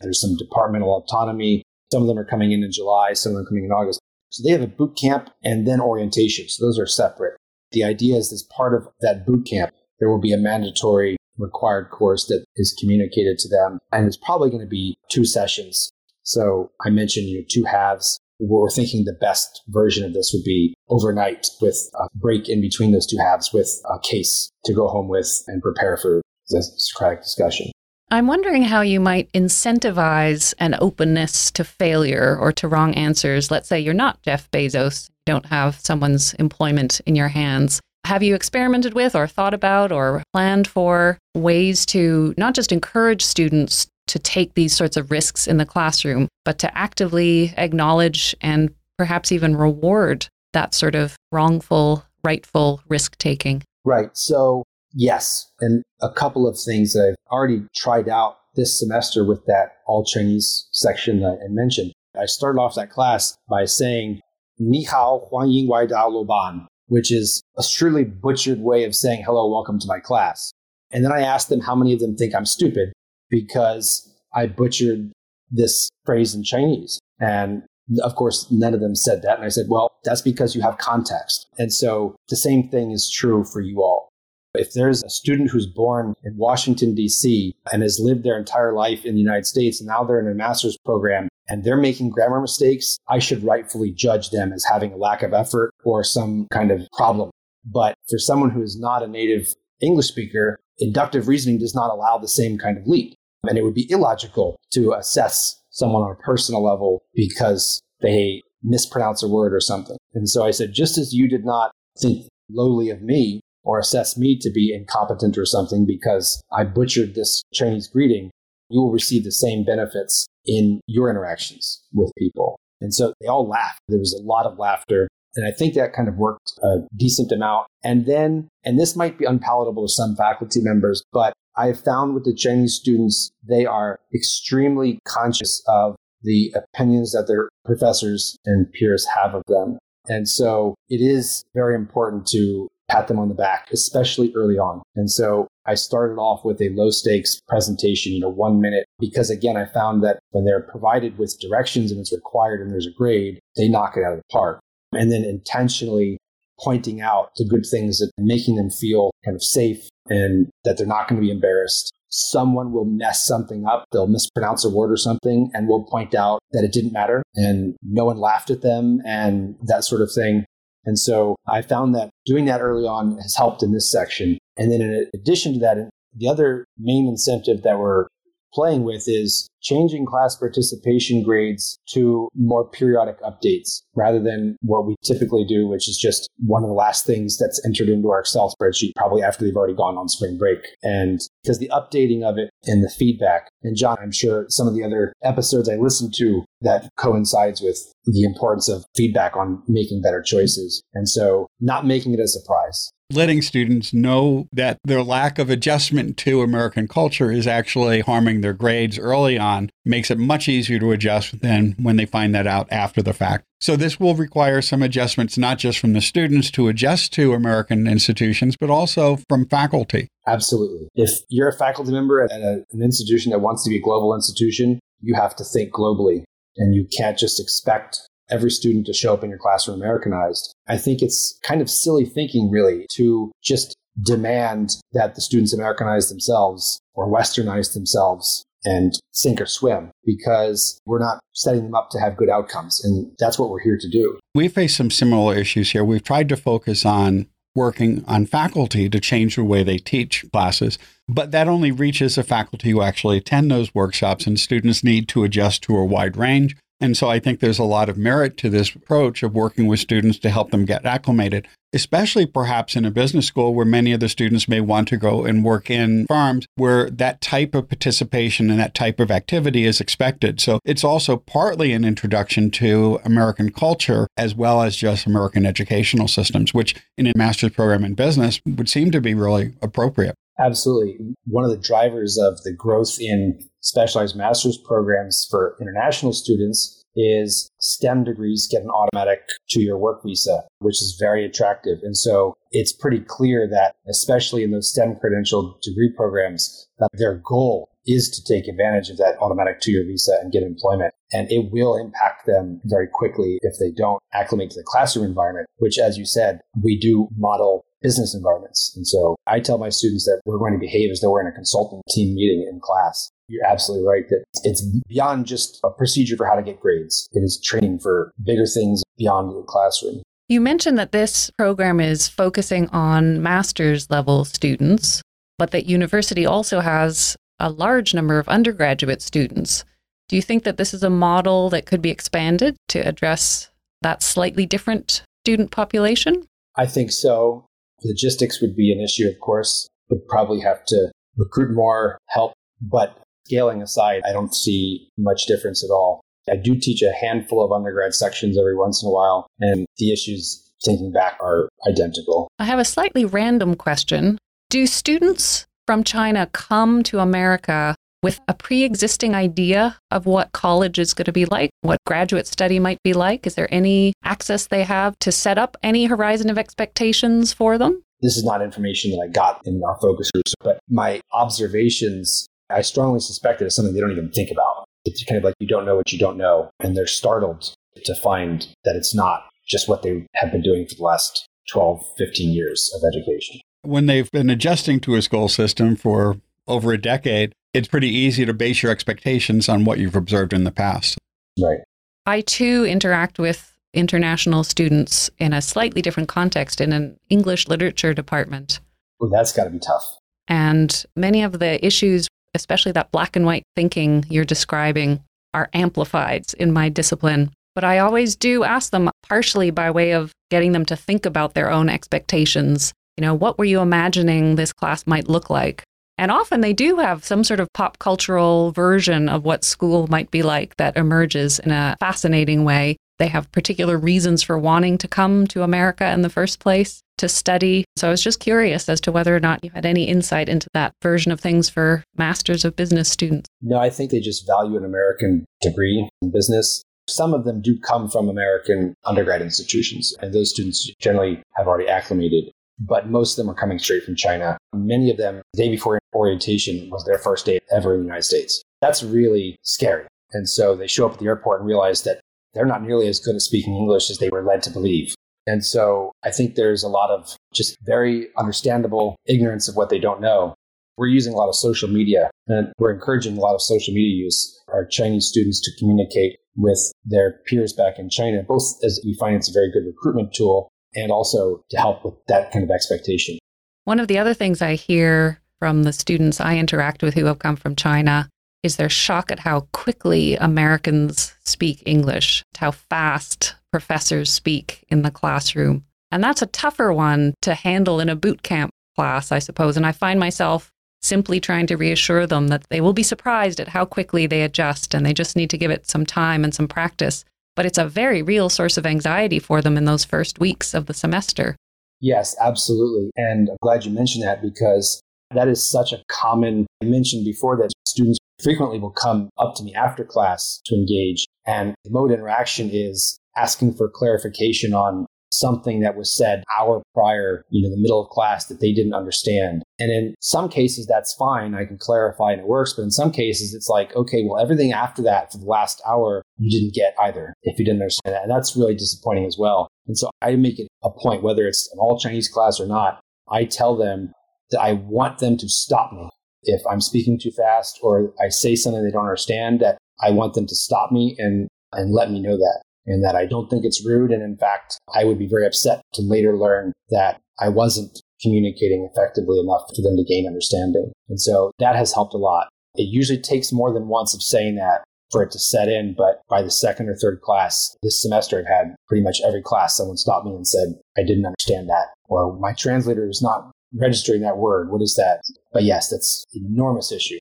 There's 0.00 0.20
some 0.20 0.36
departmental 0.36 0.94
autonomy. 0.94 1.62
Some 1.92 2.02
of 2.02 2.08
them 2.08 2.18
are 2.18 2.24
coming 2.24 2.52
in 2.52 2.62
in 2.62 2.72
July, 2.72 3.12
some 3.12 3.32
of 3.32 3.36
them 3.36 3.46
coming 3.46 3.64
in 3.64 3.70
August. 3.70 4.00
So 4.30 4.42
they 4.42 4.50
have 4.50 4.62
a 4.62 4.66
boot 4.66 4.96
camp 5.00 5.30
and 5.44 5.66
then 5.66 5.80
orientation. 5.80 6.48
So 6.48 6.64
those 6.64 6.78
are 6.78 6.86
separate. 6.86 7.36
The 7.70 7.84
idea 7.84 8.16
is 8.16 8.32
as 8.32 8.42
part 8.42 8.74
of 8.74 8.88
that 9.00 9.26
boot 9.26 9.46
camp, 9.46 9.72
there 9.98 10.08
will 10.08 10.20
be 10.20 10.32
a 10.32 10.38
mandatory 10.38 11.16
required 11.38 11.90
course 11.90 12.26
that 12.26 12.44
is 12.56 12.76
communicated 12.78 13.38
to 13.38 13.48
them. 13.48 13.78
And 13.92 14.06
it's 14.06 14.16
probably 14.16 14.50
going 14.50 14.62
to 14.62 14.68
be 14.68 14.96
two 15.08 15.24
sessions. 15.24 15.90
So 16.22 16.72
I 16.84 16.90
mentioned 16.90 17.28
you 17.28 17.40
know, 17.40 17.46
two 17.48 17.64
halves. 17.64 18.18
We're 18.40 18.70
thinking 18.70 19.04
the 19.04 19.16
best 19.20 19.62
version 19.68 20.04
of 20.04 20.14
this 20.14 20.32
would 20.34 20.44
be 20.44 20.74
overnight 20.88 21.46
with 21.60 21.78
a 21.94 22.08
break 22.14 22.48
in 22.48 22.60
between 22.60 22.92
those 22.92 23.06
two 23.06 23.18
halves 23.18 23.52
with 23.52 23.80
a 23.88 23.98
case 24.00 24.50
to 24.64 24.74
go 24.74 24.88
home 24.88 25.08
with 25.08 25.44
and 25.46 25.62
prepare 25.62 25.96
for 25.96 26.22
the 26.48 26.62
Socratic 26.76 27.22
discussion. 27.22 27.70
I'm 28.10 28.26
wondering 28.26 28.62
how 28.62 28.82
you 28.82 29.00
might 29.00 29.32
incentivize 29.32 30.54
an 30.58 30.76
openness 30.78 31.50
to 31.52 31.64
failure 31.64 32.36
or 32.38 32.52
to 32.52 32.68
wrong 32.68 32.94
answers. 32.94 33.50
Let's 33.50 33.68
say 33.68 33.80
you're 33.80 33.94
not 33.94 34.22
Jeff 34.22 34.50
Bezos, 34.50 35.10
don't 35.26 35.46
have 35.46 35.80
someone's 35.80 36.34
employment 36.34 37.00
in 37.06 37.16
your 37.16 37.28
hands. 37.28 37.80
Have 38.04 38.22
you 38.22 38.34
experimented 38.34 38.92
with 38.92 39.16
or 39.16 39.26
thought 39.26 39.54
about 39.54 39.90
or 39.90 40.22
planned 40.32 40.68
for 40.68 41.18
ways 41.34 41.86
to 41.86 42.34
not 42.36 42.54
just 42.54 42.70
encourage 42.70 43.24
students 43.24 43.86
to 44.08 44.18
take 44.18 44.54
these 44.54 44.76
sorts 44.76 44.98
of 44.98 45.10
risks 45.10 45.46
in 45.46 45.56
the 45.56 45.64
classroom, 45.64 46.28
but 46.44 46.58
to 46.58 46.78
actively 46.78 47.54
acknowledge 47.56 48.36
and 48.42 48.74
perhaps 48.98 49.32
even 49.32 49.56
reward 49.56 50.28
that 50.52 50.74
sort 50.74 50.94
of 50.94 51.16
wrongful, 51.32 52.04
rightful 52.22 52.82
risk 52.88 53.16
taking? 53.16 53.62
Right. 53.86 54.14
So 54.16 54.64
Yes. 54.94 55.50
And 55.60 55.82
a 56.00 56.10
couple 56.10 56.46
of 56.48 56.58
things 56.58 56.92
that 56.92 57.10
I've 57.10 57.32
already 57.32 57.62
tried 57.74 58.08
out 58.08 58.36
this 58.54 58.78
semester 58.78 59.24
with 59.24 59.44
that 59.46 59.78
all 59.86 60.04
Chinese 60.04 60.68
section 60.72 61.20
that 61.20 61.40
I 61.44 61.48
mentioned. 61.48 61.92
I 62.18 62.26
started 62.26 62.60
off 62.60 62.76
that 62.76 62.90
class 62.90 63.36
by 63.48 63.64
saying, 63.64 64.20
Ni 64.58 64.84
hao, 64.84 65.26
huan 65.28 65.50
ying 65.50 65.66
wai 65.68 65.86
da 65.86 66.06
lo 66.06 66.24
ban, 66.24 66.68
which 66.86 67.12
is 67.12 67.42
a 67.58 67.62
truly 67.68 68.04
butchered 68.04 68.60
way 68.60 68.84
of 68.84 68.94
saying, 68.94 69.24
hello, 69.24 69.50
welcome 69.50 69.80
to 69.80 69.88
my 69.88 69.98
class. 69.98 70.52
And 70.92 71.04
then 71.04 71.12
I 71.12 71.22
asked 71.22 71.48
them 71.48 71.60
how 71.60 71.74
many 71.74 71.92
of 71.92 71.98
them 71.98 72.16
think 72.16 72.34
I'm 72.34 72.46
stupid 72.46 72.92
because 73.30 74.08
I 74.32 74.46
butchered 74.46 75.10
this 75.50 75.88
phrase 76.04 76.34
in 76.34 76.44
Chinese. 76.44 77.00
And 77.18 77.64
of 78.02 78.14
course, 78.14 78.46
none 78.50 78.74
of 78.74 78.80
them 78.80 78.94
said 78.94 79.22
that. 79.22 79.36
And 79.36 79.44
I 79.44 79.48
said, 79.48 79.66
well, 79.68 79.90
that's 80.04 80.22
because 80.22 80.54
you 80.54 80.62
have 80.62 80.78
context. 80.78 81.46
And 81.58 81.72
so 81.72 82.14
the 82.28 82.36
same 82.36 82.68
thing 82.68 82.92
is 82.92 83.10
true 83.10 83.44
for 83.44 83.60
you 83.60 83.82
all. 83.82 84.08
If 84.54 84.72
there's 84.72 85.02
a 85.02 85.10
student 85.10 85.50
who's 85.50 85.66
born 85.66 86.14
in 86.22 86.36
Washington, 86.36 86.94
D.C., 86.94 87.54
and 87.72 87.82
has 87.82 87.98
lived 88.00 88.22
their 88.22 88.38
entire 88.38 88.72
life 88.72 89.04
in 89.04 89.14
the 89.14 89.20
United 89.20 89.46
States, 89.46 89.80
and 89.80 89.88
now 89.88 90.04
they're 90.04 90.20
in 90.20 90.28
a 90.28 90.34
master's 90.34 90.78
program 90.84 91.28
and 91.48 91.64
they're 91.64 91.76
making 91.76 92.10
grammar 92.10 92.40
mistakes, 92.40 92.96
I 93.08 93.18
should 93.18 93.44
rightfully 93.44 93.92
judge 93.92 94.30
them 94.30 94.52
as 94.52 94.64
having 94.64 94.92
a 94.92 94.96
lack 94.96 95.22
of 95.22 95.34
effort 95.34 95.72
or 95.84 96.02
some 96.04 96.46
kind 96.52 96.70
of 96.70 96.86
problem. 96.96 97.30
But 97.64 97.96
for 98.08 98.18
someone 98.18 98.50
who 98.50 98.62
is 98.62 98.78
not 98.78 99.02
a 99.02 99.08
native 99.08 99.54
English 99.80 100.06
speaker, 100.06 100.58
inductive 100.78 101.28
reasoning 101.28 101.58
does 101.58 101.74
not 101.74 101.90
allow 101.90 102.18
the 102.18 102.28
same 102.28 102.56
kind 102.56 102.78
of 102.78 102.86
leap. 102.86 103.14
And 103.46 103.58
it 103.58 103.62
would 103.62 103.74
be 103.74 103.90
illogical 103.90 104.56
to 104.72 104.92
assess 104.92 105.60
someone 105.70 106.02
on 106.02 106.12
a 106.12 106.22
personal 106.22 106.64
level 106.64 107.04
because 107.14 107.82
they 108.00 108.40
mispronounce 108.62 109.22
a 109.22 109.28
word 109.28 109.52
or 109.52 109.60
something. 109.60 109.96
And 110.14 110.28
so 110.28 110.46
I 110.46 110.50
said, 110.50 110.72
just 110.72 110.96
as 110.96 111.12
you 111.12 111.28
did 111.28 111.44
not 111.44 111.72
think 112.00 112.26
lowly 112.50 112.90
of 112.90 113.02
me 113.02 113.40
or 113.64 113.78
assess 113.78 114.16
me 114.16 114.38
to 114.38 114.50
be 114.50 114.74
incompetent 114.74 115.36
or 115.38 115.46
something 115.46 115.86
because 115.86 116.42
I 116.52 116.64
butchered 116.64 117.14
this 117.14 117.42
Chinese 117.52 117.88
greeting, 117.88 118.30
you 118.68 118.80
will 118.80 118.92
receive 118.92 119.24
the 119.24 119.32
same 119.32 119.64
benefits 119.64 120.26
in 120.44 120.80
your 120.86 121.10
interactions 121.10 121.82
with 121.92 122.12
people. 122.18 122.58
And 122.80 122.92
so 122.92 123.14
they 123.20 123.26
all 123.26 123.48
laughed. 123.48 123.80
There 123.88 123.98
was 123.98 124.12
a 124.12 124.22
lot 124.22 124.46
of 124.46 124.58
laughter. 124.58 125.08
And 125.36 125.46
I 125.46 125.50
think 125.50 125.74
that 125.74 125.94
kind 125.94 126.08
of 126.08 126.16
worked 126.16 126.52
a 126.62 126.80
decent 126.96 127.32
amount. 127.32 127.66
And 127.82 128.06
then, 128.06 128.48
and 128.64 128.78
this 128.78 128.94
might 128.94 129.18
be 129.18 129.24
unpalatable 129.24 129.86
to 129.86 129.92
some 129.92 130.14
faculty 130.14 130.60
members, 130.60 131.02
but 131.12 131.32
I 131.56 131.68
have 131.68 131.80
found 131.80 132.14
with 132.14 132.24
the 132.24 132.34
Chinese 132.34 132.74
students, 132.74 133.30
they 133.42 133.64
are 133.64 134.00
extremely 134.14 134.98
conscious 135.06 135.62
of 135.66 135.96
the 136.22 136.54
opinions 136.54 137.12
that 137.12 137.26
their 137.26 137.48
professors 137.64 138.36
and 138.44 138.70
peers 138.72 139.06
have 139.14 139.34
of 139.34 139.42
them. 139.46 139.78
And 140.06 140.28
so 140.28 140.74
it 140.88 141.00
is 141.00 141.44
very 141.54 141.74
important 141.74 142.26
to 142.28 142.68
pat 142.94 143.08
them 143.08 143.18
on 143.18 143.28
the 143.28 143.34
back, 143.34 143.68
especially 143.72 144.32
early 144.34 144.58
on. 144.58 144.82
And 144.94 145.10
so 145.10 145.48
I 145.66 145.74
started 145.74 146.14
off 146.14 146.44
with 146.44 146.60
a 146.60 146.68
low 146.70 146.90
stakes 146.90 147.40
presentation, 147.48 148.12
you 148.12 148.20
know, 148.20 148.28
one 148.28 148.60
minute, 148.60 148.86
because 148.98 149.30
again, 149.30 149.56
I 149.56 149.66
found 149.66 150.04
that 150.04 150.20
when 150.30 150.44
they're 150.44 150.60
provided 150.60 151.18
with 151.18 151.38
directions 151.40 151.90
and 151.90 152.00
it's 152.00 152.12
required 152.12 152.60
and 152.60 152.70
there's 152.70 152.86
a 152.86 152.92
grade, 152.92 153.40
they 153.56 153.68
knock 153.68 153.96
it 153.96 154.04
out 154.04 154.12
of 154.12 154.18
the 154.18 154.24
park. 154.30 154.60
And 154.92 155.10
then 155.10 155.24
intentionally 155.24 156.18
pointing 156.60 157.00
out 157.00 157.30
the 157.36 157.44
good 157.44 157.66
things 157.68 157.98
that 157.98 158.12
making 158.16 158.54
them 158.54 158.70
feel 158.70 159.10
kind 159.24 159.34
of 159.34 159.42
safe 159.42 159.88
and 160.08 160.48
that 160.64 160.78
they're 160.78 160.86
not 160.86 161.08
going 161.08 161.20
to 161.20 161.26
be 161.26 161.32
embarrassed. 161.32 161.92
Someone 162.10 162.72
will 162.72 162.84
mess 162.84 163.26
something 163.26 163.66
up. 163.66 163.86
They'll 163.90 164.06
mispronounce 164.06 164.64
a 164.64 164.70
word 164.70 164.92
or 164.92 164.96
something 164.96 165.50
and 165.52 165.66
we'll 165.66 165.82
point 165.82 166.14
out 166.14 166.38
that 166.52 166.62
it 166.62 166.72
didn't 166.72 166.92
matter 166.92 167.24
and 167.34 167.74
no 167.82 168.04
one 168.04 168.18
laughed 168.18 168.50
at 168.50 168.62
them 168.62 169.00
and 169.04 169.56
that 169.62 169.82
sort 169.82 170.00
of 170.00 170.12
thing. 170.14 170.44
And 170.86 170.98
so 170.98 171.36
I 171.46 171.62
found 171.62 171.94
that 171.94 172.10
doing 172.26 172.44
that 172.46 172.60
early 172.60 172.86
on 172.86 173.18
has 173.18 173.36
helped 173.36 173.62
in 173.62 173.72
this 173.72 173.90
section. 173.90 174.38
And 174.56 174.70
then 174.70 174.80
in 174.80 175.06
addition 175.14 175.54
to 175.54 175.58
that, 175.60 175.90
the 176.16 176.28
other 176.28 176.66
main 176.78 177.08
incentive 177.08 177.62
that 177.62 177.78
we're 177.78 178.06
playing 178.54 178.84
with 178.84 179.04
is 179.06 179.48
changing 179.60 180.06
class 180.06 180.36
participation 180.36 181.22
grades 181.22 181.78
to 181.88 182.28
more 182.34 182.68
periodic 182.68 183.20
updates 183.22 183.82
rather 183.94 184.22
than 184.22 184.56
what 184.60 184.86
we 184.86 184.94
typically 185.02 185.44
do, 185.44 185.66
which 185.66 185.88
is 185.88 185.98
just 185.98 186.28
one 186.44 186.62
of 186.62 186.68
the 186.68 186.74
last 186.74 187.06
things 187.06 187.38
that's 187.38 187.64
entered 187.66 187.88
into 187.88 188.10
our 188.10 188.20
Excel 188.20 188.54
spreadsheet, 188.54 188.92
probably 188.94 189.22
after 189.22 189.44
they've 189.44 189.56
already 189.56 189.74
gone 189.74 189.96
on 189.96 190.08
spring 190.08 190.38
break. 190.38 190.58
And 190.82 191.20
because 191.42 191.58
the 191.58 191.70
updating 191.70 192.22
of 192.22 192.38
it 192.38 192.50
and 192.66 192.84
the 192.84 192.90
feedback, 192.90 193.48
and 193.62 193.76
John, 193.76 193.96
I'm 194.00 194.12
sure 194.12 194.44
some 194.48 194.68
of 194.68 194.74
the 194.74 194.84
other 194.84 195.12
episodes 195.22 195.68
I 195.68 195.76
listened 195.76 196.14
to 196.16 196.44
that 196.60 196.88
coincides 196.96 197.60
with 197.60 197.92
the 198.04 198.24
importance 198.24 198.68
of 198.68 198.84
feedback 198.94 199.36
on 199.36 199.62
making 199.66 200.02
better 200.02 200.22
choices. 200.22 200.82
And 200.92 201.08
so 201.08 201.48
not 201.60 201.86
making 201.86 202.14
it 202.14 202.20
a 202.20 202.28
surprise 202.28 202.90
letting 203.14 203.42
students 203.42 203.92
know 203.92 204.48
that 204.52 204.78
their 204.84 205.02
lack 205.02 205.38
of 205.38 205.50
adjustment 205.50 206.16
to 206.18 206.42
American 206.42 206.88
culture 206.88 207.30
is 207.30 207.46
actually 207.46 208.00
harming 208.00 208.40
their 208.40 208.52
grades 208.52 208.98
early 208.98 209.38
on 209.38 209.70
makes 209.84 210.10
it 210.10 210.18
much 210.18 210.48
easier 210.48 210.78
to 210.78 210.92
adjust 210.92 211.40
than 211.40 211.74
when 211.80 211.96
they 211.96 212.06
find 212.06 212.34
that 212.34 212.46
out 212.46 212.66
after 212.70 213.02
the 213.02 213.12
fact. 213.12 213.44
So 213.60 213.76
this 213.76 213.98
will 213.98 214.14
require 214.14 214.60
some 214.60 214.82
adjustments, 214.82 215.38
not 215.38 215.58
just 215.58 215.78
from 215.78 215.94
the 215.94 216.00
students 216.00 216.50
to 216.52 216.68
adjust 216.68 217.12
to 217.14 217.32
American 217.32 217.86
institutions, 217.86 218.56
but 218.58 218.68
also 218.68 219.18
from 219.28 219.46
faculty. 219.46 220.08
Absolutely. 220.26 220.88
If 220.94 221.10
you're 221.28 221.48
a 221.48 221.56
faculty 221.56 221.92
member 221.92 222.22
at 222.22 222.30
a, 222.30 222.64
an 222.72 222.82
institution 222.82 223.30
that 223.30 223.40
wants 223.40 223.64
to 223.64 223.70
be 223.70 223.78
a 223.78 223.82
global 223.82 224.14
institution, 224.14 224.80
you 225.00 225.14
have 225.14 225.34
to 225.36 225.44
think 225.44 225.72
globally 225.72 226.24
and 226.56 226.74
you 226.74 226.86
can't 226.96 227.18
just 227.18 227.40
expect 227.40 228.00
every 228.30 228.50
student 228.50 228.86
to 228.86 228.92
show 228.92 229.14
up 229.14 229.22
in 229.22 229.30
your 229.30 229.38
classroom 229.38 229.80
Americanized. 229.80 230.54
I 230.66 230.76
think 230.76 231.02
it's 231.02 231.38
kind 231.42 231.60
of 231.60 231.70
silly 231.70 232.04
thinking, 232.04 232.50
really, 232.50 232.86
to 232.92 233.32
just 233.42 233.74
demand 234.02 234.76
that 234.92 235.14
the 235.14 235.20
students 235.20 235.52
Americanize 235.52 236.08
themselves 236.08 236.80
or 236.94 237.08
Westernize 237.08 237.74
themselves 237.74 238.44
and 238.64 238.94
sink 239.12 239.40
or 239.40 239.46
swim 239.46 239.90
because 240.04 240.80
we're 240.86 240.98
not 240.98 241.20
setting 241.34 241.64
them 241.64 241.74
up 241.74 241.90
to 241.90 242.00
have 242.00 242.16
good 242.16 242.30
outcomes. 242.30 242.82
And 242.82 243.12
that's 243.18 243.38
what 243.38 243.50
we're 243.50 243.60
here 243.60 243.78
to 243.78 243.88
do. 243.88 244.18
We 244.34 244.48
face 244.48 244.76
some 244.76 244.90
similar 244.90 245.36
issues 245.36 245.70
here. 245.70 245.84
We've 245.84 246.02
tried 246.02 246.28
to 246.30 246.36
focus 246.36 246.84
on 246.84 247.26
working 247.54 248.04
on 248.08 248.26
faculty 248.26 248.88
to 248.88 248.98
change 248.98 249.36
the 249.36 249.44
way 249.44 249.62
they 249.62 249.78
teach 249.78 250.24
classes, 250.32 250.78
but 251.08 251.30
that 251.30 251.46
only 251.46 251.70
reaches 251.70 252.16
the 252.16 252.24
faculty 252.24 252.70
who 252.70 252.82
actually 252.82 253.18
attend 253.18 253.50
those 253.50 253.74
workshops, 253.74 254.26
and 254.26 254.40
students 254.40 254.82
need 254.82 255.06
to 255.08 255.22
adjust 255.22 255.62
to 255.62 255.76
a 255.76 255.84
wide 255.84 256.16
range. 256.16 256.56
And 256.80 256.96
so 256.96 257.08
I 257.08 257.18
think 257.18 257.40
there's 257.40 257.58
a 257.58 257.64
lot 257.64 257.88
of 257.88 257.96
merit 257.96 258.36
to 258.38 258.50
this 258.50 258.74
approach 258.74 259.22
of 259.22 259.34
working 259.34 259.66
with 259.66 259.80
students 259.80 260.18
to 260.18 260.30
help 260.30 260.50
them 260.50 260.64
get 260.64 260.84
acclimated, 260.84 261.46
especially 261.72 262.26
perhaps 262.26 262.76
in 262.76 262.84
a 262.84 262.90
business 262.90 263.26
school 263.26 263.54
where 263.54 263.64
many 263.64 263.92
of 263.92 264.00
the 264.00 264.08
students 264.08 264.48
may 264.48 264.60
want 264.60 264.88
to 264.88 264.96
go 264.96 265.24
and 265.24 265.44
work 265.44 265.70
in 265.70 266.06
farms 266.06 266.46
where 266.56 266.90
that 266.90 267.20
type 267.20 267.54
of 267.54 267.68
participation 267.68 268.50
and 268.50 268.58
that 268.58 268.74
type 268.74 268.98
of 268.98 269.10
activity 269.10 269.64
is 269.64 269.80
expected. 269.80 270.40
So 270.40 270.58
it's 270.64 270.84
also 270.84 271.16
partly 271.16 271.72
an 271.72 271.84
introduction 271.84 272.50
to 272.52 273.00
American 273.04 273.50
culture 273.50 274.08
as 274.16 274.34
well 274.34 274.60
as 274.62 274.76
just 274.76 275.06
American 275.06 275.46
educational 275.46 276.08
systems, 276.08 276.52
which 276.52 276.74
in 276.98 277.06
a 277.06 277.12
master's 277.16 277.52
program 277.52 277.84
in 277.84 277.94
business 277.94 278.40
would 278.44 278.68
seem 278.68 278.90
to 278.90 279.00
be 279.00 279.14
really 279.14 279.54
appropriate. 279.62 280.16
Absolutely. 280.38 280.98
One 281.26 281.44
of 281.44 281.50
the 281.50 281.56
drivers 281.56 282.18
of 282.18 282.42
the 282.42 282.52
growth 282.52 282.96
in 282.98 283.38
specialized 283.64 284.14
master's 284.14 284.58
programs 284.58 285.26
for 285.30 285.56
international 285.60 286.12
students 286.12 286.84
is 286.96 287.50
STEM 287.58 288.04
degrees 288.04 288.46
get 288.46 288.62
an 288.62 288.70
automatic 288.70 289.20
two 289.50 289.62
year 289.62 289.76
work 289.76 290.02
visa, 290.04 290.44
which 290.60 290.76
is 290.76 290.96
very 291.00 291.24
attractive. 291.24 291.78
And 291.82 291.96
so 291.96 292.34
it's 292.52 292.72
pretty 292.72 293.00
clear 293.00 293.48
that, 293.48 293.74
especially 293.88 294.44
in 294.44 294.52
those 294.52 294.70
STEM 294.70 294.96
credential 295.00 295.58
degree 295.62 295.90
programs, 295.90 296.68
that 296.78 296.90
their 296.94 297.20
goal 297.24 297.70
is 297.86 298.08
to 298.10 298.22
take 298.32 298.48
advantage 298.48 298.90
of 298.90 298.96
that 298.98 299.16
automatic 299.20 299.60
two 299.60 299.72
year 299.72 299.84
visa 299.84 300.16
and 300.22 300.32
get 300.32 300.42
employment. 300.42 300.94
And 301.12 301.30
it 301.30 301.50
will 301.50 301.76
impact 301.76 302.26
them 302.26 302.60
very 302.64 302.88
quickly 302.92 303.38
if 303.42 303.58
they 303.58 303.70
don't 303.70 304.00
acclimate 304.12 304.50
to 304.50 304.60
the 304.60 304.64
classroom 304.66 305.04
environment, 305.04 305.48
which, 305.56 305.78
as 305.78 305.98
you 305.98 306.04
said, 306.04 306.40
we 306.62 306.78
do 306.78 307.08
model 307.16 307.64
business 307.82 308.14
environments. 308.14 308.72
And 308.74 308.86
so 308.86 309.16
I 309.26 309.40
tell 309.40 309.58
my 309.58 309.68
students 309.68 310.06
that 310.06 310.22
we're 310.24 310.38
going 310.38 310.54
to 310.54 310.58
behave 310.58 310.90
as 310.90 311.00
though 311.00 311.12
we're 311.12 311.20
in 311.20 311.26
a 311.26 311.32
consultant 311.32 311.82
team 311.90 312.14
meeting 312.14 312.48
in 312.50 312.58
class. 312.58 313.10
You're 313.28 313.46
absolutely 313.46 313.86
right 313.86 314.08
that 314.08 314.24
it's 314.44 314.62
beyond 314.88 315.26
just 315.26 315.60
a 315.64 315.70
procedure 315.70 316.16
for 316.16 316.26
how 316.26 316.34
to 316.34 316.42
get 316.42 316.60
grades. 316.60 317.08
It 317.12 317.20
is 317.20 317.40
training 317.42 317.78
for 317.78 318.12
bigger 318.22 318.46
things 318.46 318.82
beyond 318.98 319.30
the 319.30 319.42
classroom. 319.42 320.02
You 320.28 320.40
mentioned 320.40 320.78
that 320.78 320.92
this 320.92 321.30
program 321.36 321.80
is 321.80 322.08
focusing 322.08 322.68
on 322.70 323.22
master's 323.22 323.90
level 323.90 324.24
students, 324.24 325.02
but 325.38 325.50
that 325.50 325.66
university 325.66 326.24
also 326.24 326.60
has 326.60 327.16
a 327.38 327.50
large 327.50 327.94
number 327.94 328.18
of 328.18 328.28
undergraduate 328.28 329.02
students. 329.02 329.64
Do 330.08 330.16
you 330.16 330.22
think 330.22 330.44
that 330.44 330.56
this 330.56 330.74
is 330.74 330.82
a 330.82 330.90
model 330.90 331.50
that 331.50 331.66
could 331.66 331.82
be 331.82 331.90
expanded 331.90 332.56
to 332.68 332.80
address 332.80 333.50
that 333.82 334.02
slightly 334.02 334.46
different 334.46 335.02
student 335.24 335.50
population? 335.50 336.24
I 336.56 336.66
think 336.66 336.92
so. 336.92 337.46
Logistics 337.82 338.40
would 338.40 338.54
be 338.56 338.72
an 338.72 338.82
issue, 338.82 339.08
of 339.08 339.18
course. 339.20 339.68
Would 339.90 340.06
probably 340.08 340.40
have 340.40 340.64
to 340.66 340.90
recruit 341.16 341.54
more 341.54 341.98
help, 342.08 342.32
but 342.60 342.98
scaling 343.26 343.62
aside, 343.62 344.02
I 344.06 344.12
don't 344.12 344.34
see 344.34 344.88
much 344.98 345.26
difference 345.26 345.64
at 345.64 345.70
all. 345.70 346.00
I 346.30 346.36
do 346.36 346.54
teach 346.54 346.82
a 346.82 346.92
handful 346.92 347.44
of 347.44 347.52
undergrad 347.52 347.94
sections 347.94 348.38
every 348.38 348.56
once 348.56 348.82
in 348.82 348.88
a 348.88 348.92
while, 348.92 349.26
and 349.40 349.66
the 349.78 349.92
issues 349.92 350.50
thinking 350.64 350.92
back 350.92 351.18
are 351.20 351.48
identical. 351.68 352.28
I 352.38 352.44
have 352.44 352.58
a 352.58 352.64
slightly 352.64 353.04
random 353.04 353.54
question. 353.54 354.18
Do 354.48 354.66
students 354.66 355.46
from 355.66 355.84
China 355.84 356.28
come 356.32 356.82
to 356.84 357.00
America 357.00 357.74
with 358.02 358.20
a 358.28 358.34
pre 358.34 358.64
existing 358.64 359.14
idea 359.14 359.78
of 359.90 360.06
what 360.06 360.32
college 360.32 360.78
is 360.78 360.94
going 360.94 361.06
to 361.06 361.12
be 361.12 361.24
like, 361.24 361.50
what 361.62 361.78
graduate 361.86 362.26
study 362.26 362.58
might 362.58 362.78
be 362.84 362.92
like? 362.92 363.26
Is 363.26 363.34
there 363.34 363.52
any 363.52 363.92
access 364.02 364.46
they 364.46 364.62
have 364.62 364.98
to 365.00 365.12
set 365.12 365.38
up 365.38 365.56
any 365.62 365.86
horizon 365.86 366.30
of 366.30 366.38
expectations 366.38 367.32
for 367.32 367.58
them? 367.58 367.82
This 368.02 368.16
is 368.16 368.24
not 368.24 368.42
information 368.42 368.90
that 368.90 369.06
I 369.08 369.08
got 369.08 369.40
in 369.46 369.62
our 369.66 369.78
focus 369.80 370.10
groups, 370.10 370.34
but 370.40 370.58
my 370.68 371.00
observations 371.12 372.26
I 372.54 372.62
strongly 372.62 373.00
suspect 373.00 373.40
that 373.40 373.46
it's 373.46 373.56
something 373.56 373.74
they 373.74 373.80
don't 373.80 373.90
even 373.90 374.12
think 374.12 374.30
about. 374.30 374.64
It's 374.84 375.02
kind 375.04 375.18
of 375.18 375.24
like 375.24 375.34
you 375.40 375.48
don't 375.48 375.66
know 375.66 375.74
what 375.74 375.92
you 375.92 375.98
don't 375.98 376.16
know. 376.16 376.50
And 376.60 376.76
they're 376.76 376.86
startled 376.86 377.52
to 377.84 377.94
find 377.96 378.46
that 378.64 378.76
it's 378.76 378.94
not 378.94 379.24
just 379.46 379.68
what 379.68 379.82
they 379.82 380.06
have 380.14 380.30
been 380.30 380.42
doing 380.42 380.66
for 380.66 380.76
the 380.76 380.82
last 380.84 381.26
12, 381.50 381.84
15 381.98 382.32
years 382.32 382.72
of 382.74 382.82
education. 382.88 383.40
When 383.62 383.86
they've 383.86 384.10
been 384.12 384.30
adjusting 384.30 384.78
to 384.80 384.94
a 384.94 385.02
school 385.02 385.28
system 385.28 385.74
for 385.74 386.18
over 386.46 386.72
a 386.72 386.78
decade, 386.78 387.32
it's 387.52 387.66
pretty 387.66 387.88
easy 387.88 388.24
to 388.24 388.32
base 388.32 388.62
your 388.62 388.70
expectations 388.70 389.48
on 389.48 389.64
what 389.64 389.78
you've 389.78 389.96
observed 389.96 390.32
in 390.32 390.44
the 390.44 390.52
past. 390.52 390.96
Right. 391.42 391.60
I 392.06 392.20
too 392.20 392.64
interact 392.64 393.18
with 393.18 393.52
international 393.72 394.44
students 394.44 395.10
in 395.18 395.32
a 395.32 395.42
slightly 395.42 395.82
different 395.82 396.08
context 396.08 396.60
in 396.60 396.72
an 396.72 396.98
English 397.08 397.48
literature 397.48 397.94
department. 397.94 398.60
Well, 399.00 399.10
that's 399.10 399.32
got 399.32 399.44
to 399.44 399.50
be 399.50 399.58
tough. 399.58 399.98
And 400.28 400.84
many 400.94 401.22
of 401.22 401.38
the 401.40 401.64
issues 401.64 402.06
especially 402.34 402.72
that 402.72 402.90
black 402.90 403.16
and 403.16 403.24
white 403.24 403.44
thinking 403.56 404.04
you're 404.08 404.24
describing, 404.24 405.00
are 405.32 405.48
amplified 405.52 406.26
in 406.38 406.52
my 406.52 406.68
discipline. 406.68 407.30
But 407.54 407.64
I 407.64 407.78
always 407.78 408.16
do 408.16 408.44
ask 408.44 408.70
them, 408.70 408.90
partially 409.02 409.50
by 409.50 409.70
way 409.70 409.92
of 409.92 410.12
getting 410.30 410.52
them 410.52 410.64
to 410.66 410.76
think 410.76 411.06
about 411.06 411.34
their 411.34 411.50
own 411.50 411.68
expectations. 411.68 412.72
You 412.96 413.02
know, 413.02 413.14
what 413.14 413.38
were 413.38 413.44
you 413.44 413.60
imagining 413.60 414.36
this 414.36 414.52
class 414.52 414.86
might 414.86 415.08
look 415.08 415.30
like? 415.30 415.62
And 415.96 416.10
often 416.10 416.40
they 416.40 416.52
do 416.52 416.78
have 416.78 417.04
some 417.04 417.22
sort 417.22 417.40
of 417.40 417.48
pop 417.54 417.78
cultural 417.78 418.50
version 418.50 419.08
of 419.08 419.24
what 419.24 419.44
school 419.44 419.86
might 419.86 420.10
be 420.10 420.22
like 420.22 420.56
that 420.56 420.76
emerges 420.76 421.38
in 421.38 421.52
a 421.52 421.76
fascinating 421.78 422.44
way. 422.44 422.76
They 422.98 423.08
have 423.08 423.32
particular 423.32 423.76
reasons 423.76 424.22
for 424.22 424.38
wanting 424.38 424.78
to 424.78 424.88
come 424.88 425.26
to 425.28 425.42
America 425.42 425.90
in 425.90 426.02
the 426.02 426.10
first 426.10 426.38
place 426.38 426.82
to 426.98 427.08
study. 427.08 427.64
So 427.76 427.88
I 427.88 427.90
was 427.90 428.02
just 428.02 428.20
curious 428.20 428.68
as 428.68 428.80
to 428.82 428.92
whether 428.92 429.14
or 429.14 429.20
not 429.20 429.42
you 429.42 429.50
had 429.50 429.66
any 429.66 429.84
insight 429.84 430.28
into 430.28 430.48
that 430.54 430.74
version 430.80 431.10
of 431.10 431.20
things 431.20 431.48
for 431.48 431.82
Masters 431.96 432.44
of 432.44 432.54
Business 432.54 432.88
students. 432.88 433.28
No, 433.42 433.58
I 433.58 433.70
think 433.70 433.90
they 433.90 434.00
just 434.00 434.26
value 434.26 434.56
an 434.56 434.64
American 434.64 435.24
degree 435.40 435.88
in 436.02 436.10
business. 436.12 436.62
Some 436.88 437.14
of 437.14 437.24
them 437.24 437.40
do 437.40 437.58
come 437.58 437.88
from 437.88 438.08
American 438.08 438.74
undergrad 438.84 439.22
institutions, 439.22 439.94
and 440.00 440.12
those 440.12 440.30
students 440.30 440.70
generally 440.78 441.22
have 441.32 441.48
already 441.48 441.68
acclimated. 441.68 442.30
But 442.60 442.88
most 442.88 443.18
of 443.18 443.24
them 443.24 443.30
are 443.34 443.38
coming 443.38 443.58
straight 443.58 443.82
from 443.82 443.96
China. 443.96 444.38
Many 444.54 444.90
of 444.90 444.96
them, 444.96 445.22
the 445.32 445.42
day 445.42 445.48
before 445.48 445.80
orientation 445.94 446.70
was 446.70 446.84
their 446.84 446.98
first 446.98 447.26
day 447.26 447.40
ever 447.50 447.74
in 447.74 447.80
the 447.80 447.86
United 447.86 448.04
States. 448.04 448.42
That's 448.60 448.84
really 448.84 449.36
scary. 449.42 449.86
And 450.12 450.28
so 450.28 450.54
they 450.54 450.68
show 450.68 450.86
up 450.86 450.92
at 450.92 450.98
the 451.00 451.06
airport 451.06 451.40
and 451.40 451.48
realize 451.48 451.82
that 451.82 452.00
they're 452.34 452.46
not 452.46 452.62
nearly 452.62 452.88
as 452.88 453.00
good 453.00 453.14
at 453.14 453.22
speaking 453.22 453.54
English 453.54 453.90
as 453.90 453.98
they 453.98 454.08
were 454.08 454.22
led 454.22 454.42
to 454.44 454.50
believe. 454.50 454.94
And 455.26 455.44
so 455.44 455.92
I 456.04 456.10
think 456.10 456.34
there's 456.34 456.62
a 456.62 456.68
lot 456.68 456.90
of 456.90 457.16
just 457.32 457.56
very 457.62 458.08
understandable 458.18 458.96
ignorance 459.06 459.48
of 459.48 459.56
what 459.56 459.70
they 459.70 459.78
don't 459.78 460.00
know. 460.00 460.34
We're 460.76 460.88
using 460.88 461.14
a 461.14 461.16
lot 461.16 461.28
of 461.28 461.36
social 461.36 461.68
media 461.68 462.10
and 462.26 462.52
we're 462.58 462.74
encouraging 462.74 463.16
a 463.16 463.20
lot 463.20 463.34
of 463.34 463.40
social 463.40 463.72
media 463.72 464.04
use. 464.04 464.42
Our 464.52 464.66
Chinese 464.66 465.06
students 465.06 465.40
to 465.42 465.50
communicate 465.58 466.18
with 466.36 466.72
their 466.84 467.20
peers 467.26 467.52
back 467.52 467.78
in 467.78 467.88
China, 467.88 468.22
both 468.26 468.42
as 468.64 468.80
we 468.84 468.94
find 468.98 469.16
it's 469.16 469.30
a 469.30 469.32
very 469.32 469.50
good 469.52 469.64
recruitment 469.66 470.12
tool 470.12 470.48
and 470.74 470.90
also 470.90 471.42
to 471.50 471.56
help 471.56 471.84
with 471.84 471.94
that 472.08 472.32
kind 472.32 472.44
of 472.44 472.50
expectation. 472.50 473.18
One 473.64 473.80
of 473.80 473.88
the 473.88 473.98
other 473.98 474.14
things 474.14 474.42
I 474.42 474.56
hear 474.56 475.20
from 475.38 475.62
the 475.62 475.72
students 475.72 476.20
I 476.20 476.36
interact 476.36 476.82
with 476.82 476.94
who 476.94 477.06
have 477.06 477.20
come 477.20 477.36
from 477.36 477.56
China 477.56 478.08
is 478.44 478.56
their 478.56 478.68
shock 478.68 479.10
at 479.10 479.18
how 479.18 479.40
quickly 479.52 480.16
Americans 480.16 481.14
speak 481.24 481.62
English, 481.64 482.22
how 482.36 482.50
fast 482.50 483.34
professors 483.50 484.10
speak 484.10 484.64
in 484.68 484.82
the 484.82 484.90
classroom. 484.90 485.64
And 485.90 486.04
that's 486.04 486.22
a 486.22 486.26
tougher 486.26 486.72
one 486.72 487.14
to 487.22 487.34
handle 487.34 487.80
in 487.80 487.88
a 487.88 487.96
boot 487.96 488.22
camp 488.22 488.50
class, 488.76 489.10
I 489.10 489.18
suppose. 489.18 489.56
And 489.56 489.64
I 489.64 489.72
find 489.72 489.98
myself 489.98 490.50
simply 490.82 491.18
trying 491.18 491.46
to 491.46 491.56
reassure 491.56 492.06
them 492.06 492.28
that 492.28 492.44
they 492.50 492.60
will 492.60 492.74
be 492.74 492.82
surprised 492.82 493.40
at 493.40 493.48
how 493.48 493.64
quickly 493.64 494.06
they 494.06 494.22
adjust 494.22 494.74
and 494.74 494.84
they 494.84 494.92
just 494.92 495.16
need 495.16 495.30
to 495.30 495.38
give 495.38 495.50
it 495.50 495.66
some 495.66 495.86
time 495.86 496.22
and 496.22 496.34
some 496.34 496.46
practice. 496.46 497.04
But 497.36 497.46
it's 497.46 497.58
a 497.58 497.66
very 497.66 498.02
real 498.02 498.28
source 498.28 498.58
of 498.58 498.66
anxiety 498.66 499.18
for 499.18 499.40
them 499.40 499.56
in 499.56 499.64
those 499.64 499.84
first 499.84 500.20
weeks 500.20 500.52
of 500.52 500.66
the 500.66 500.74
semester. 500.74 501.36
Yes, 501.80 502.14
absolutely. 502.20 502.90
And 502.96 503.30
I'm 503.30 503.36
glad 503.40 503.64
you 503.64 503.70
mentioned 503.70 504.04
that 504.04 504.20
because 504.20 504.80
that 505.14 505.28
is 505.28 505.48
such 505.48 505.72
a 505.72 505.82
common, 505.88 506.46
I 506.62 506.66
mentioned 506.66 507.04
before 507.04 507.36
that 507.38 507.50
students 507.66 507.98
frequently 508.22 508.58
will 508.58 508.70
come 508.70 509.10
up 509.18 509.34
to 509.36 509.42
me 509.42 509.54
after 509.54 509.84
class 509.84 510.40
to 510.46 510.54
engage. 510.54 511.06
And 511.26 511.54
the 511.64 511.70
mode 511.70 511.90
interaction 511.90 512.50
is 512.52 512.98
asking 513.16 513.54
for 513.54 513.68
clarification 513.68 514.52
on 514.54 514.86
something 515.14 515.60
that 515.60 515.76
was 515.76 515.94
said 515.94 516.24
hour 516.36 516.62
prior, 516.74 517.24
you 517.30 517.42
know, 517.42 517.54
the 517.54 517.60
middle 517.60 517.80
of 517.80 517.88
class 517.88 518.26
that 518.26 518.40
they 518.40 518.52
didn't 518.52 518.74
understand. 518.74 519.42
And 519.58 519.70
in 519.70 519.94
some 520.00 520.28
cases, 520.28 520.66
that's 520.66 520.94
fine. 520.94 521.34
I 521.34 521.44
can 521.44 521.58
clarify 521.58 522.12
and 522.12 522.20
it 522.20 522.26
works. 522.26 522.52
But 522.52 522.62
in 522.62 522.70
some 522.70 522.90
cases, 522.90 523.32
it's 523.32 523.48
like, 523.48 523.74
okay, 523.76 524.04
well, 524.04 524.20
everything 524.20 524.52
after 524.52 524.82
that 524.82 525.12
for 525.12 525.18
the 525.18 525.26
last 525.26 525.62
hour, 525.66 526.02
you 526.18 526.30
didn't 526.30 526.54
get 526.54 526.74
either 526.80 527.14
if 527.22 527.38
you 527.38 527.44
didn't 527.44 527.62
understand 527.62 527.94
that. 527.94 528.02
And 528.02 528.10
that's 528.10 528.36
really 528.36 528.54
disappointing 528.54 529.04
as 529.04 529.16
well. 529.18 529.48
And 529.66 529.78
so 529.78 529.90
I 530.02 530.16
make 530.16 530.38
it 530.38 530.48
a 530.62 530.70
point, 530.70 531.02
whether 531.02 531.26
it's 531.26 531.48
an 531.52 531.58
all 531.58 531.78
Chinese 531.78 532.08
class 532.08 532.40
or 532.40 532.46
not, 532.46 532.80
I 533.08 533.24
tell 533.24 533.56
them 533.56 533.92
that 534.30 534.40
I 534.40 534.54
want 534.54 534.98
them 534.98 535.16
to 535.18 535.28
stop 535.28 535.72
me. 535.72 535.88
If 536.24 536.42
I'm 536.50 536.60
speaking 536.60 536.98
too 536.98 537.10
fast 537.10 537.58
or 537.62 537.92
I 538.04 538.08
say 538.08 538.34
something 538.34 538.64
they 538.64 538.70
don't 538.70 538.84
understand, 538.84 539.40
that 539.40 539.58
I 539.80 539.90
want 539.90 540.14
them 540.14 540.26
to 540.26 540.34
stop 540.34 540.72
me 540.72 540.96
and, 540.98 541.28
and 541.52 541.72
let 541.72 541.90
me 541.90 542.00
know 542.00 542.16
that 542.16 542.42
and 542.66 542.82
that 542.84 542.96
I 542.96 543.06
don't 543.06 543.28
think 543.28 543.44
it's 543.44 543.64
rude. 543.64 543.90
And 543.90 544.02
in 544.02 544.16
fact, 544.16 544.58
I 544.74 544.84
would 544.84 544.98
be 544.98 545.08
very 545.08 545.26
upset 545.26 545.60
to 545.74 545.82
later 545.82 546.16
learn 546.16 546.52
that 546.70 547.00
I 547.20 547.28
wasn't 547.28 547.80
communicating 548.00 548.68
effectively 548.70 549.18
enough 549.20 549.42
for 549.54 549.62
them 549.62 549.76
to 549.76 549.84
gain 549.84 550.06
understanding. 550.06 550.72
And 550.88 551.00
so 551.00 551.30
that 551.38 551.56
has 551.56 551.72
helped 551.72 551.94
a 551.94 551.98
lot. 551.98 552.28
It 552.56 552.68
usually 552.70 553.00
takes 553.00 553.32
more 553.32 553.52
than 553.52 553.68
once 553.68 553.94
of 553.94 554.02
saying 554.02 554.36
that 554.36 554.64
for 554.90 555.02
it 555.02 555.10
to 555.10 555.18
set 555.18 555.48
in, 555.48 555.74
but 555.76 556.00
by 556.08 556.22
the 556.22 556.30
second 556.30 556.68
or 556.68 556.76
third 556.76 557.00
class 557.00 557.56
this 557.62 557.80
semester, 557.80 558.18
I've 558.18 558.26
had 558.26 558.54
pretty 558.68 558.82
much 558.82 559.00
every 559.04 559.22
class 559.22 559.56
someone 559.56 559.76
stopped 559.76 560.06
me 560.06 560.14
and 560.14 560.26
said, 560.26 560.54
I 560.78 560.82
didn't 560.82 561.06
understand 561.06 561.48
that, 561.48 561.68
or 561.88 562.16
my 562.16 562.32
translator 562.32 562.88
is 562.88 563.02
not 563.02 563.32
registering 563.54 564.02
that 564.02 564.18
word. 564.18 564.50
What 564.50 564.62
is 564.62 564.74
that? 564.76 565.02
But 565.32 565.44
yes, 565.44 565.70
that's 565.70 566.04
an 566.14 566.26
enormous 566.26 566.72
issue. 566.72 566.98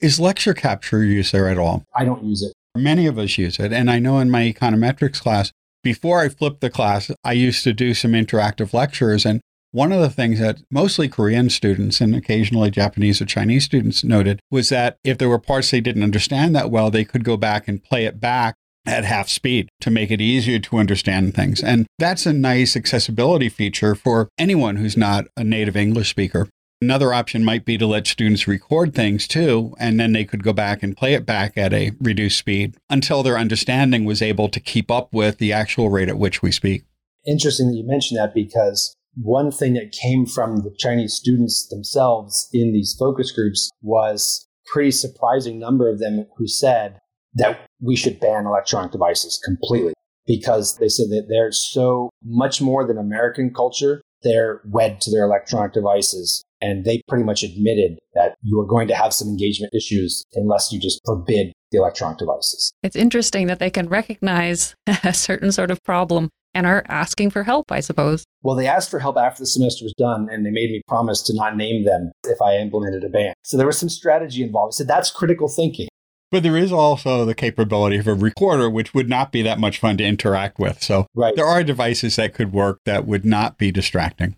Is 0.00 0.20
lecture 0.20 0.54
capture 0.54 1.02
used 1.02 1.32
there 1.32 1.48
at 1.48 1.58
all? 1.58 1.84
I 1.94 2.04
don't 2.04 2.24
use 2.24 2.42
it. 2.42 2.52
Many 2.76 3.06
of 3.06 3.18
us 3.18 3.38
use 3.38 3.58
it. 3.58 3.72
And 3.72 3.90
I 3.90 3.98
know 3.98 4.18
in 4.18 4.30
my 4.30 4.42
econometrics 4.42 5.20
class, 5.20 5.52
before 5.82 6.20
I 6.20 6.28
flipped 6.28 6.60
the 6.60 6.70
class, 6.70 7.10
I 7.22 7.32
used 7.32 7.62
to 7.64 7.72
do 7.72 7.94
some 7.94 8.12
interactive 8.12 8.72
lectures. 8.72 9.24
And 9.24 9.40
one 9.70 9.92
of 9.92 10.00
the 10.00 10.10
things 10.10 10.40
that 10.40 10.58
mostly 10.70 11.08
Korean 11.08 11.50
students 11.50 12.00
and 12.00 12.14
occasionally 12.14 12.70
Japanese 12.70 13.20
or 13.20 13.26
Chinese 13.26 13.64
students 13.64 14.02
noted 14.02 14.40
was 14.50 14.68
that 14.70 14.98
if 15.04 15.18
there 15.18 15.28
were 15.28 15.38
parts 15.38 15.70
they 15.70 15.80
didn't 15.80 16.02
understand 16.02 16.54
that 16.56 16.70
well, 16.70 16.90
they 16.90 17.04
could 17.04 17.24
go 17.24 17.36
back 17.36 17.68
and 17.68 17.82
play 17.82 18.04
it 18.04 18.20
back 18.20 18.56
at 18.86 19.04
half 19.04 19.28
speed 19.28 19.68
to 19.80 19.90
make 19.90 20.10
it 20.10 20.20
easier 20.20 20.58
to 20.58 20.76
understand 20.76 21.34
things. 21.34 21.62
And 21.62 21.86
that's 21.98 22.26
a 22.26 22.32
nice 22.32 22.76
accessibility 22.76 23.48
feature 23.48 23.94
for 23.94 24.28
anyone 24.38 24.76
who's 24.76 24.96
not 24.96 25.26
a 25.36 25.44
native 25.44 25.76
English 25.76 26.10
speaker. 26.10 26.48
Another 26.82 27.14
option 27.14 27.44
might 27.44 27.64
be 27.64 27.78
to 27.78 27.86
let 27.86 28.06
students 28.06 28.46
record 28.46 28.94
things 28.94 29.26
too, 29.26 29.74
and 29.78 29.98
then 29.98 30.12
they 30.12 30.24
could 30.24 30.42
go 30.42 30.52
back 30.52 30.82
and 30.82 30.96
play 30.96 31.14
it 31.14 31.24
back 31.24 31.56
at 31.56 31.72
a 31.72 31.92
reduced 32.00 32.36
speed 32.36 32.76
until 32.90 33.22
their 33.22 33.38
understanding 33.38 34.04
was 34.04 34.20
able 34.20 34.48
to 34.50 34.60
keep 34.60 34.90
up 34.90 35.08
with 35.12 35.38
the 35.38 35.52
actual 35.52 35.88
rate 35.88 36.10
at 36.10 36.18
which 36.18 36.42
we 36.42 36.52
speak. 36.52 36.84
Interesting 37.26 37.68
that 37.68 37.76
you 37.76 37.86
mentioned 37.86 38.18
that 38.18 38.34
because 38.34 38.94
one 39.16 39.50
thing 39.50 39.74
that 39.74 39.92
came 39.92 40.26
from 40.26 40.58
the 40.58 40.74
Chinese 40.76 41.14
students 41.14 41.66
themselves 41.68 42.50
in 42.52 42.72
these 42.72 42.94
focus 42.98 43.32
groups 43.32 43.70
was 43.80 44.46
pretty 44.66 44.90
surprising 44.90 45.58
number 45.58 45.88
of 45.88 45.98
them 45.98 46.26
who 46.36 46.46
said 46.46 47.00
that 47.34 47.66
we 47.80 47.96
should 47.96 48.20
ban 48.20 48.46
electronic 48.46 48.92
devices 48.92 49.40
completely 49.44 49.92
because 50.26 50.78
they 50.78 50.88
said 50.88 51.08
that 51.10 51.26
they're 51.28 51.52
so 51.52 52.10
much 52.24 52.60
more 52.60 52.86
than 52.86 52.96
American 52.96 53.52
culture. 53.52 54.00
They're 54.22 54.62
wed 54.64 55.00
to 55.02 55.10
their 55.10 55.24
electronic 55.24 55.72
devices 55.72 56.42
and 56.64 56.84
they 56.84 57.02
pretty 57.08 57.24
much 57.24 57.42
admitted 57.42 57.98
that 58.14 58.36
you 58.42 58.58
are 58.58 58.66
going 58.66 58.88
to 58.88 58.94
have 58.94 59.12
some 59.12 59.28
engagement 59.28 59.74
issues 59.74 60.24
unless 60.34 60.72
you 60.72 60.80
just 60.80 60.98
forbid 61.04 61.52
the 61.70 61.78
electronic 61.78 62.18
devices. 62.18 62.72
It's 62.82 62.96
interesting 62.96 63.48
that 63.48 63.58
they 63.58 63.68
can 63.68 63.88
recognize 63.88 64.74
a 65.04 65.12
certain 65.12 65.52
sort 65.52 65.70
of 65.70 65.82
problem 65.84 66.30
and 66.54 66.66
are 66.66 66.84
asking 66.88 67.30
for 67.30 67.42
help, 67.42 67.70
I 67.70 67.80
suppose. 67.80 68.24
Well, 68.42 68.54
they 68.54 68.66
asked 68.66 68.90
for 68.90 69.00
help 69.00 69.16
after 69.16 69.42
the 69.42 69.46
semester 69.46 69.84
was 69.84 69.94
done, 69.98 70.28
and 70.30 70.46
they 70.46 70.50
made 70.50 70.70
me 70.70 70.82
promise 70.86 71.20
to 71.22 71.34
not 71.34 71.56
name 71.56 71.84
them 71.84 72.12
if 72.24 72.40
I 72.40 72.56
implemented 72.58 73.02
a 73.02 73.08
ban. 73.08 73.34
So 73.42 73.56
there 73.56 73.66
was 73.66 73.78
some 73.78 73.88
strategy 73.88 74.42
involved. 74.42 74.74
I 74.74 74.76
said, 74.76 74.88
that's 74.88 75.10
critical 75.10 75.48
thinking. 75.48 75.88
But 76.34 76.42
there 76.42 76.56
is 76.56 76.72
also 76.72 77.24
the 77.24 77.32
capability 77.32 77.96
of 77.96 78.08
a 78.08 78.12
recorder, 78.12 78.68
which 78.68 78.92
would 78.92 79.08
not 79.08 79.30
be 79.30 79.42
that 79.42 79.60
much 79.60 79.78
fun 79.78 79.96
to 79.98 80.04
interact 80.04 80.58
with. 80.58 80.82
So 80.82 81.06
right. 81.14 81.32
there 81.36 81.46
are 81.46 81.62
devices 81.62 82.16
that 82.16 82.34
could 82.34 82.52
work 82.52 82.80
that 82.86 83.06
would 83.06 83.24
not 83.24 83.56
be 83.56 83.70
distracting. 83.70 84.34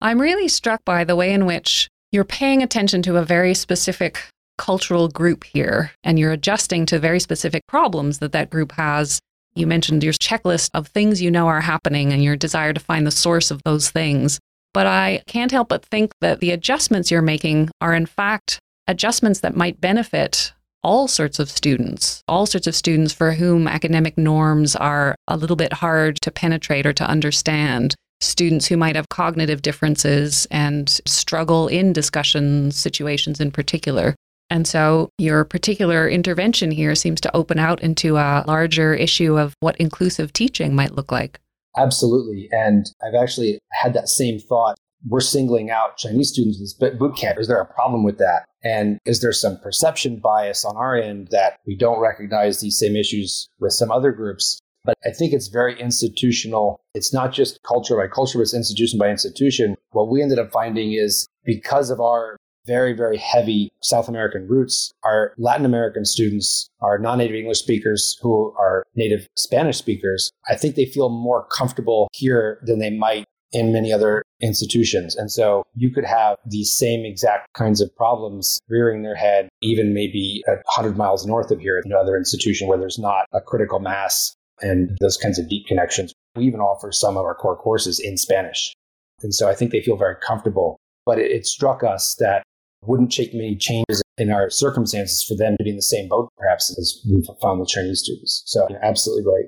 I'm 0.00 0.20
really 0.20 0.48
struck 0.48 0.84
by 0.84 1.04
the 1.04 1.14
way 1.14 1.32
in 1.32 1.46
which 1.46 1.86
you're 2.10 2.24
paying 2.24 2.64
attention 2.64 3.00
to 3.02 3.16
a 3.16 3.24
very 3.24 3.54
specific 3.54 4.28
cultural 4.58 5.06
group 5.06 5.44
here 5.44 5.92
and 6.02 6.18
you're 6.18 6.32
adjusting 6.32 6.84
to 6.86 6.98
very 6.98 7.20
specific 7.20 7.62
problems 7.68 8.18
that 8.18 8.32
that 8.32 8.50
group 8.50 8.72
has. 8.72 9.20
You 9.54 9.68
mentioned 9.68 10.02
your 10.02 10.14
checklist 10.14 10.70
of 10.74 10.88
things 10.88 11.22
you 11.22 11.30
know 11.30 11.46
are 11.46 11.60
happening 11.60 12.12
and 12.12 12.24
your 12.24 12.34
desire 12.34 12.72
to 12.72 12.80
find 12.80 13.06
the 13.06 13.12
source 13.12 13.52
of 13.52 13.62
those 13.62 13.88
things. 13.88 14.40
But 14.74 14.88
I 14.88 15.22
can't 15.28 15.52
help 15.52 15.68
but 15.68 15.84
think 15.84 16.10
that 16.20 16.40
the 16.40 16.50
adjustments 16.50 17.12
you're 17.12 17.22
making 17.22 17.70
are, 17.80 17.94
in 17.94 18.06
fact, 18.06 18.58
adjustments 18.88 19.38
that 19.40 19.54
might 19.54 19.80
benefit 19.80 20.52
all 20.86 21.08
sorts 21.08 21.40
of 21.40 21.50
students, 21.50 22.22
all 22.28 22.46
sorts 22.46 22.68
of 22.68 22.74
students 22.74 23.12
for 23.12 23.32
whom 23.32 23.66
academic 23.66 24.16
norms 24.16 24.76
are 24.76 25.16
a 25.26 25.36
little 25.36 25.56
bit 25.56 25.72
hard 25.72 26.14
to 26.20 26.30
penetrate 26.30 26.86
or 26.86 26.92
to 26.92 27.04
understand 27.04 27.96
students 28.20 28.66
who 28.66 28.76
might 28.76 28.94
have 28.94 29.08
cognitive 29.08 29.62
differences 29.62 30.46
and 30.48 30.88
struggle 31.04 31.66
in 31.66 31.92
discussion 31.92 32.70
situations 32.70 33.40
in 33.40 33.50
particular. 33.50 34.14
And 34.48 34.64
so 34.64 35.10
your 35.18 35.44
particular 35.44 36.08
intervention 36.08 36.70
here 36.70 36.94
seems 36.94 37.20
to 37.22 37.36
open 37.36 37.58
out 37.58 37.82
into 37.82 38.16
a 38.16 38.44
larger 38.46 38.94
issue 38.94 39.36
of 39.36 39.54
what 39.58 39.76
inclusive 39.78 40.32
teaching 40.32 40.76
might 40.76 40.94
look 40.94 41.10
like. 41.10 41.40
Absolutely. 41.76 42.48
And 42.52 42.86
I've 43.04 43.20
actually 43.20 43.58
had 43.72 43.92
that 43.94 44.08
same 44.08 44.38
thought. 44.38 44.76
We're 45.08 45.20
singling 45.20 45.70
out 45.70 45.96
Chinese 45.96 46.30
students 46.30 46.58
in 46.58 46.64
this 46.64 46.72
boot 46.98 47.16
camp. 47.16 47.38
Is 47.38 47.48
there 47.48 47.60
a 47.60 47.66
problem 47.66 48.02
with 48.02 48.18
that? 48.18 48.46
And 48.64 48.98
is 49.04 49.20
there 49.20 49.32
some 49.32 49.58
perception 49.58 50.18
bias 50.18 50.64
on 50.64 50.76
our 50.76 50.96
end 50.96 51.28
that 51.30 51.60
we 51.66 51.76
don't 51.76 52.00
recognize 52.00 52.60
these 52.60 52.78
same 52.78 52.96
issues 52.96 53.48
with 53.60 53.72
some 53.72 53.90
other 53.90 54.10
groups? 54.10 54.58
But 54.84 54.96
I 55.04 55.10
think 55.10 55.32
it's 55.32 55.48
very 55.48 55.78
institutional. 55.78 56.80
It's 56.94 57.12
not 57.12 57.32
just 57.32 57.62
culture 57.62 57.96
by 57.96 58.06
culture, 58.08 58.40
it's 58.40 58.54
institution 58.54 58.98
by 58.98 59.10
institution. 59.10 59.76
What 59.90 60.08
we 60.08 60.22
ended 60.22 60.38
up 60.38 60.52
finding 60.52 60.92
is 60.92 61.28
because 61.44 61.90
of 61.90 62.00
our 62.00 62.36
very, 62.66 62.92
very 62.92 63.16
heavy 63.16 63.70
South 63.82 64.08
American 64.08 64.46
roots, 64.48 64.92
our 65.04 65.32
Latin 65.38 65.64
American 65.64 66.04
students, 66.04 66.68
our 66.80 66.98
non 66.98 67.18
native 67.18 67.36
English 67.36 67.58
speakers 67.58 68.18
who 68.20 68.52
are 68.58 68.84
native 68.96 69.28
Spanish 69.36 69.78
speakers, 69.78 70.30
I 70.48 70.56
think 70.56 70.74
they 70.74 70.86
feel 70.86 71.08
more 71.08 71.46
comfortable 71.46 72.08
here 72.12 72.58
than 72.62 72.80
they 72.80 72.90
might 72.90 73.26
in 73.52 73.72
many 73.72 73.92
other 73.92 74.22
institutions. 74.40 75.16
And 75.16 75.30
so 75.30 75.64
you 75.74 75.90
could 75.90 76.04
have 76.04 76.36
these 76.44 76.70
same 76.70 77.04
exact 77.04 77.52
kinds 77.54 77.80
of 77.80 77.94
problems 77.96 78.60
rearing 78.68 79.02
their 79.02 79.14
head, 79.14 79.48
even 79.62 79.94
maybe 79.94 80.42
100 80.46 80.96
miles 80.96 81.26
north 81.26 81.50
of 81.50 81.60
here 81.60 81.80
in 81.82 81.90
another 81.90 82.16
institution 82.16 82.68
where 82.68 82.78
there's 82.78 82.98
not 82.98 83.26
a 83.32 83.40
critical 83.40 83.78
mass 83.78 84.34
and 84.60 84.96
those 85.00 85.16
kinds 85.16 85.38
of 85.38 85.48
deep 85.48 85.66
connections. 85.66 86.12
We 86.34 86.44
even 86.44 86.60
offer 86.60 86.92
some 86.92 87.16
of 87.16 87.24
our 87.24 87.34
core 87.34 87.56
courses 87.56 88.00
in 88.00 88.16
Spanish. 88.16 88.74
And 89.22 89.34
so 89.34 89.48
I 89.48 89.54
think 89.54 89.70
they 89.70 89.80
feel 89.80 89.96
very 89.96 90.16
comfortable. 90.16 90.78
But 91.04 91.18
it, 91.18 91.30
it 91.30 91.46
struck 91.46 91.84
us 91.84 92.16
that 92.18 92.42
wouldn't 92.84 93.12
take 93.12 93.32
many 93.32 93.56
changes 93.56 94.02
in 94.18 94.30
our 94.30 94.50
circumstances 94.50 95.22
for 95.22 95.34
them 95.34 95.56
to 95.56 95.64
be 95.64 95.70
in 95.70 95.76
the 95.76 95.82
same 95.82 96.08
boat, 96.08 96.30
perhaps, 96.36 96.76
as 96.78 97.00
we've 97.08 97.26
found 97.40 97.60
with 97.60 97.68
Chinese 97.68 98.00
students. 98.00 98.42
So, 98.46 98.66
absolutely 98.82 99.30
right. 99.30 99.46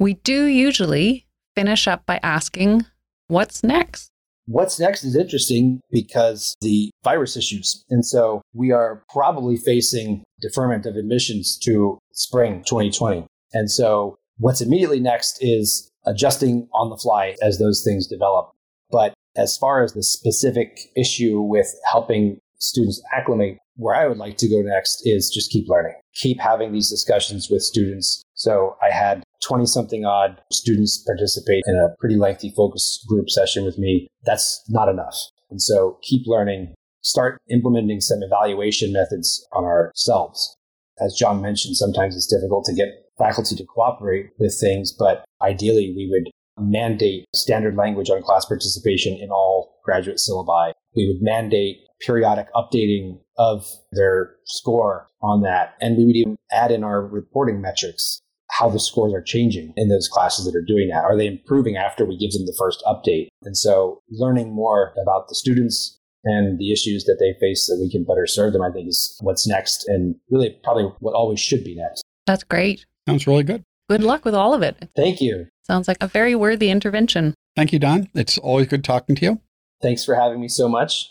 We 0.00 0.14
do 0.14 0.44
usually 0.44 1.26
finish 1.54 1.86
up 1.86 2.04
by 2.06 2.20
asking, 2.22 2.84
what's 3.28 3.62
next? 3.62 4.10
What's 4.46 4.78
next 4.78 5.04
is 5.04 5.16
interesting 5.16 5.80
because 5.90 6.54
the 6.60 6.90
virus 7.02 7.36
issues. 7.36 7.82
And 7.88 8.04
so 8.04 8.42
we 8.52 8.72
are 8.72 9.02
probably 9.10 9.56
facing 9.56 10.22
deferment 10.40 10.84
of 10.84 10.96
admissions 10.96 11.58
to 11.64 11.98
spring 12.12 12.62
2020. 12.66 13.26
And 13.54 13.70
so 13.70 14.16
what's 14.38 14.60
immediately 14.60 15.00
next 15.00 15.38
is 15.40 15.88
adjusting 16.06 16.68
on 16.74 16.90
the 16.90 16.96
fly 16.96 17.36
as 17.42 17.58
those 17.58 17.82
things 17.82 18.06
develop. 18.06 18.50
But 18.90 19.14
as 19.36 19.56
far 19.56 19.82
as 19.82 19.94
the 19.94 20.02
specific 20.02 20.78
issue 20.96 21.40
with 21.40 21.74
helping 21.90 22.38
students 22.58 23.02
acclimate, 23.12 23.58
where 23.76 23.94
I 23.94 24.06
would 24.06 24.18
like 24.18 24.36
to 24.38 24.48
go 24.48 24.60
next 24.62 25.02
is 25.04 25.30
just 25.30 25.50
keep 25.50 25.68
learning, 25.68 25.94
keep 26.14 26.40
having 26.40 26.72
these 26.72 26.90
discussions 26.90 27.48
with 27.50 27.62
students. 27.62 28.23
So 28.44 28.76
I 28.82 28.94
had 28.94 29.22
20 29.48 29.64
something 29.64 30.04
odd 30.04 30.38
students 30.52 31.02
participate 31.06 31.62
in 31.66 31.76
a 31.76 31.96
pretty 31.98 32.16
lengthy 32.16 32.52
focus 32.54 33.02
group 33.08 33.30
session 33.30 33.64
with 33.64 33.78
me. 33.78 34.06
That's 34.26 34.62
not 34.68 34.90
enough. 34.90 35.16
And 35.50 35.62
so 35.62 35.98
keep 36.02 36.26
learning, 36.26 36.74
start 37.00 37.40
implementing 37.50 38.02
some 38.02 38.18
evaluation 38.22 38.92
methods 38.92 39.48
on 39.54 39.64
ourselves. 39.64 40.58
As 41.00 41.14
John 41.14 41.40
mentioned, 41.40 41.78
sometimes 41.78 42.16
it's 42.16 42.26
difficult 42.26 42.66
to 42.66 42.74
get 42.74 42.88
faculty 43.16 43.56
to 43.56 43.64
cooperate 43.64 44.28
with 44.38 44.54
things, 44.60 44.92
but 44.92 45.24
ideally 45.40 45.94
we 45.96 46.06
would 46.10 46.30
mandate 46.62 47.24
standard 47.34 47.76
language 47.76 48.10
on 48.10 48.20
class 48.20 48.44
participation 48.44 49.16
in 49.16 49.30
all 49.30 49.80
graduate 49.86 50.18
syllabi. 50.18 50.72
We 50.94 51.08
would 51.08 51.22
mandate 51.22 51.78
periodic 52.04 52.48
updating 52.54 53.20
of 53.38 53.66
their 53.92 54.34
score 54.44 55.08
on 55.22 55.40
that. 55.42 55.76
And 55.80 55.96
we 55.96 56.04
would 56.04 56.16
even 56.16 56.36
add 56.52 56.70
in 56.70 56.84
our 56.84 57.00
reporting 57.00 57.62
metrics 57.62 58.20
how 58.58 58.68
the 58.68 58.80
scores 58.80 59.12
are 59.12 59.22
changing 59.22 59.72
in 59.76 59.88
those 59.88 60.08
classes 60.08 60.44
that 60.44 60.56
are 60.56 60.64
doing 60.64 60.88
that. 60.88 61.04
Are 61.04 61.16
they 61.16 61.26
improving 61.26 61.76
after 61.76 62.04
we 62.04 62.16
give 62.16 62.30
them 62.32 62.46
the 62.46 62.56
first 62.58 62.82
update? 62.86 63.28
And 63.42 63.56
so 63.56 64.00
learning 64.10 64.54
more 64.54 64.94
about 65.00 65.28
the 65.28 65.34
students 65.34 65.98
and 66.24 66.58
the 66.58 66.72
issues 66.72 67.04
that 67.04 67.16
they 67.20 67.34
face 67.40 67.66
so 67.66 67.74
we 67.78 67.90
can 67.90 68.04
better 68.04 68.26
serve 68.26 68.52
them, 68.52 68.62
I 68.62 68.70
think 68.70 68.88
is 68.88 69.18
what's 69.20 69.46
next 69.46 69.84
and 69.88 70.14
really 70.30 70.56
probably 70.62 70.84
what 71.00 71.14
always 71.14 71.40
should 71.40 71.64
be 71.64 71.74
next. 71.74 72.02
That's 72.26 72.44
great. 72.44 72.86
Sounds 73.08 73.26
really 73.26 73.42
good. 73.42 73.62
Good 73.90 74.02
luck 74.02 74.24
with 74.24 74.34
all 74.34 74.54
of 74.54 74.62
it. 74.62 74.88
Thank 74.96 75.20
you. 75.20 75.46
Sounds 75.66 75.88
like 75.88 75.98
a 76.00 76.06
very 76.06 76.34
worthy 76.34 76.70
intervention. 76.70 77.34
Thank 77.56 77.72
you, 77.72 77.78
Don. 77.78 78.08
It's 78.14 78.38
always 78.38 78.68
good 78.68 78.84
talking 78.84 79.16
to 79.16 79.24
you. 79.24 79.40
Thanks 79.82 80.04
for 80.04 80.14
having 80.14 80.40
me 80.40 80.48
so 80.48 80.68
much. 80.68 81.10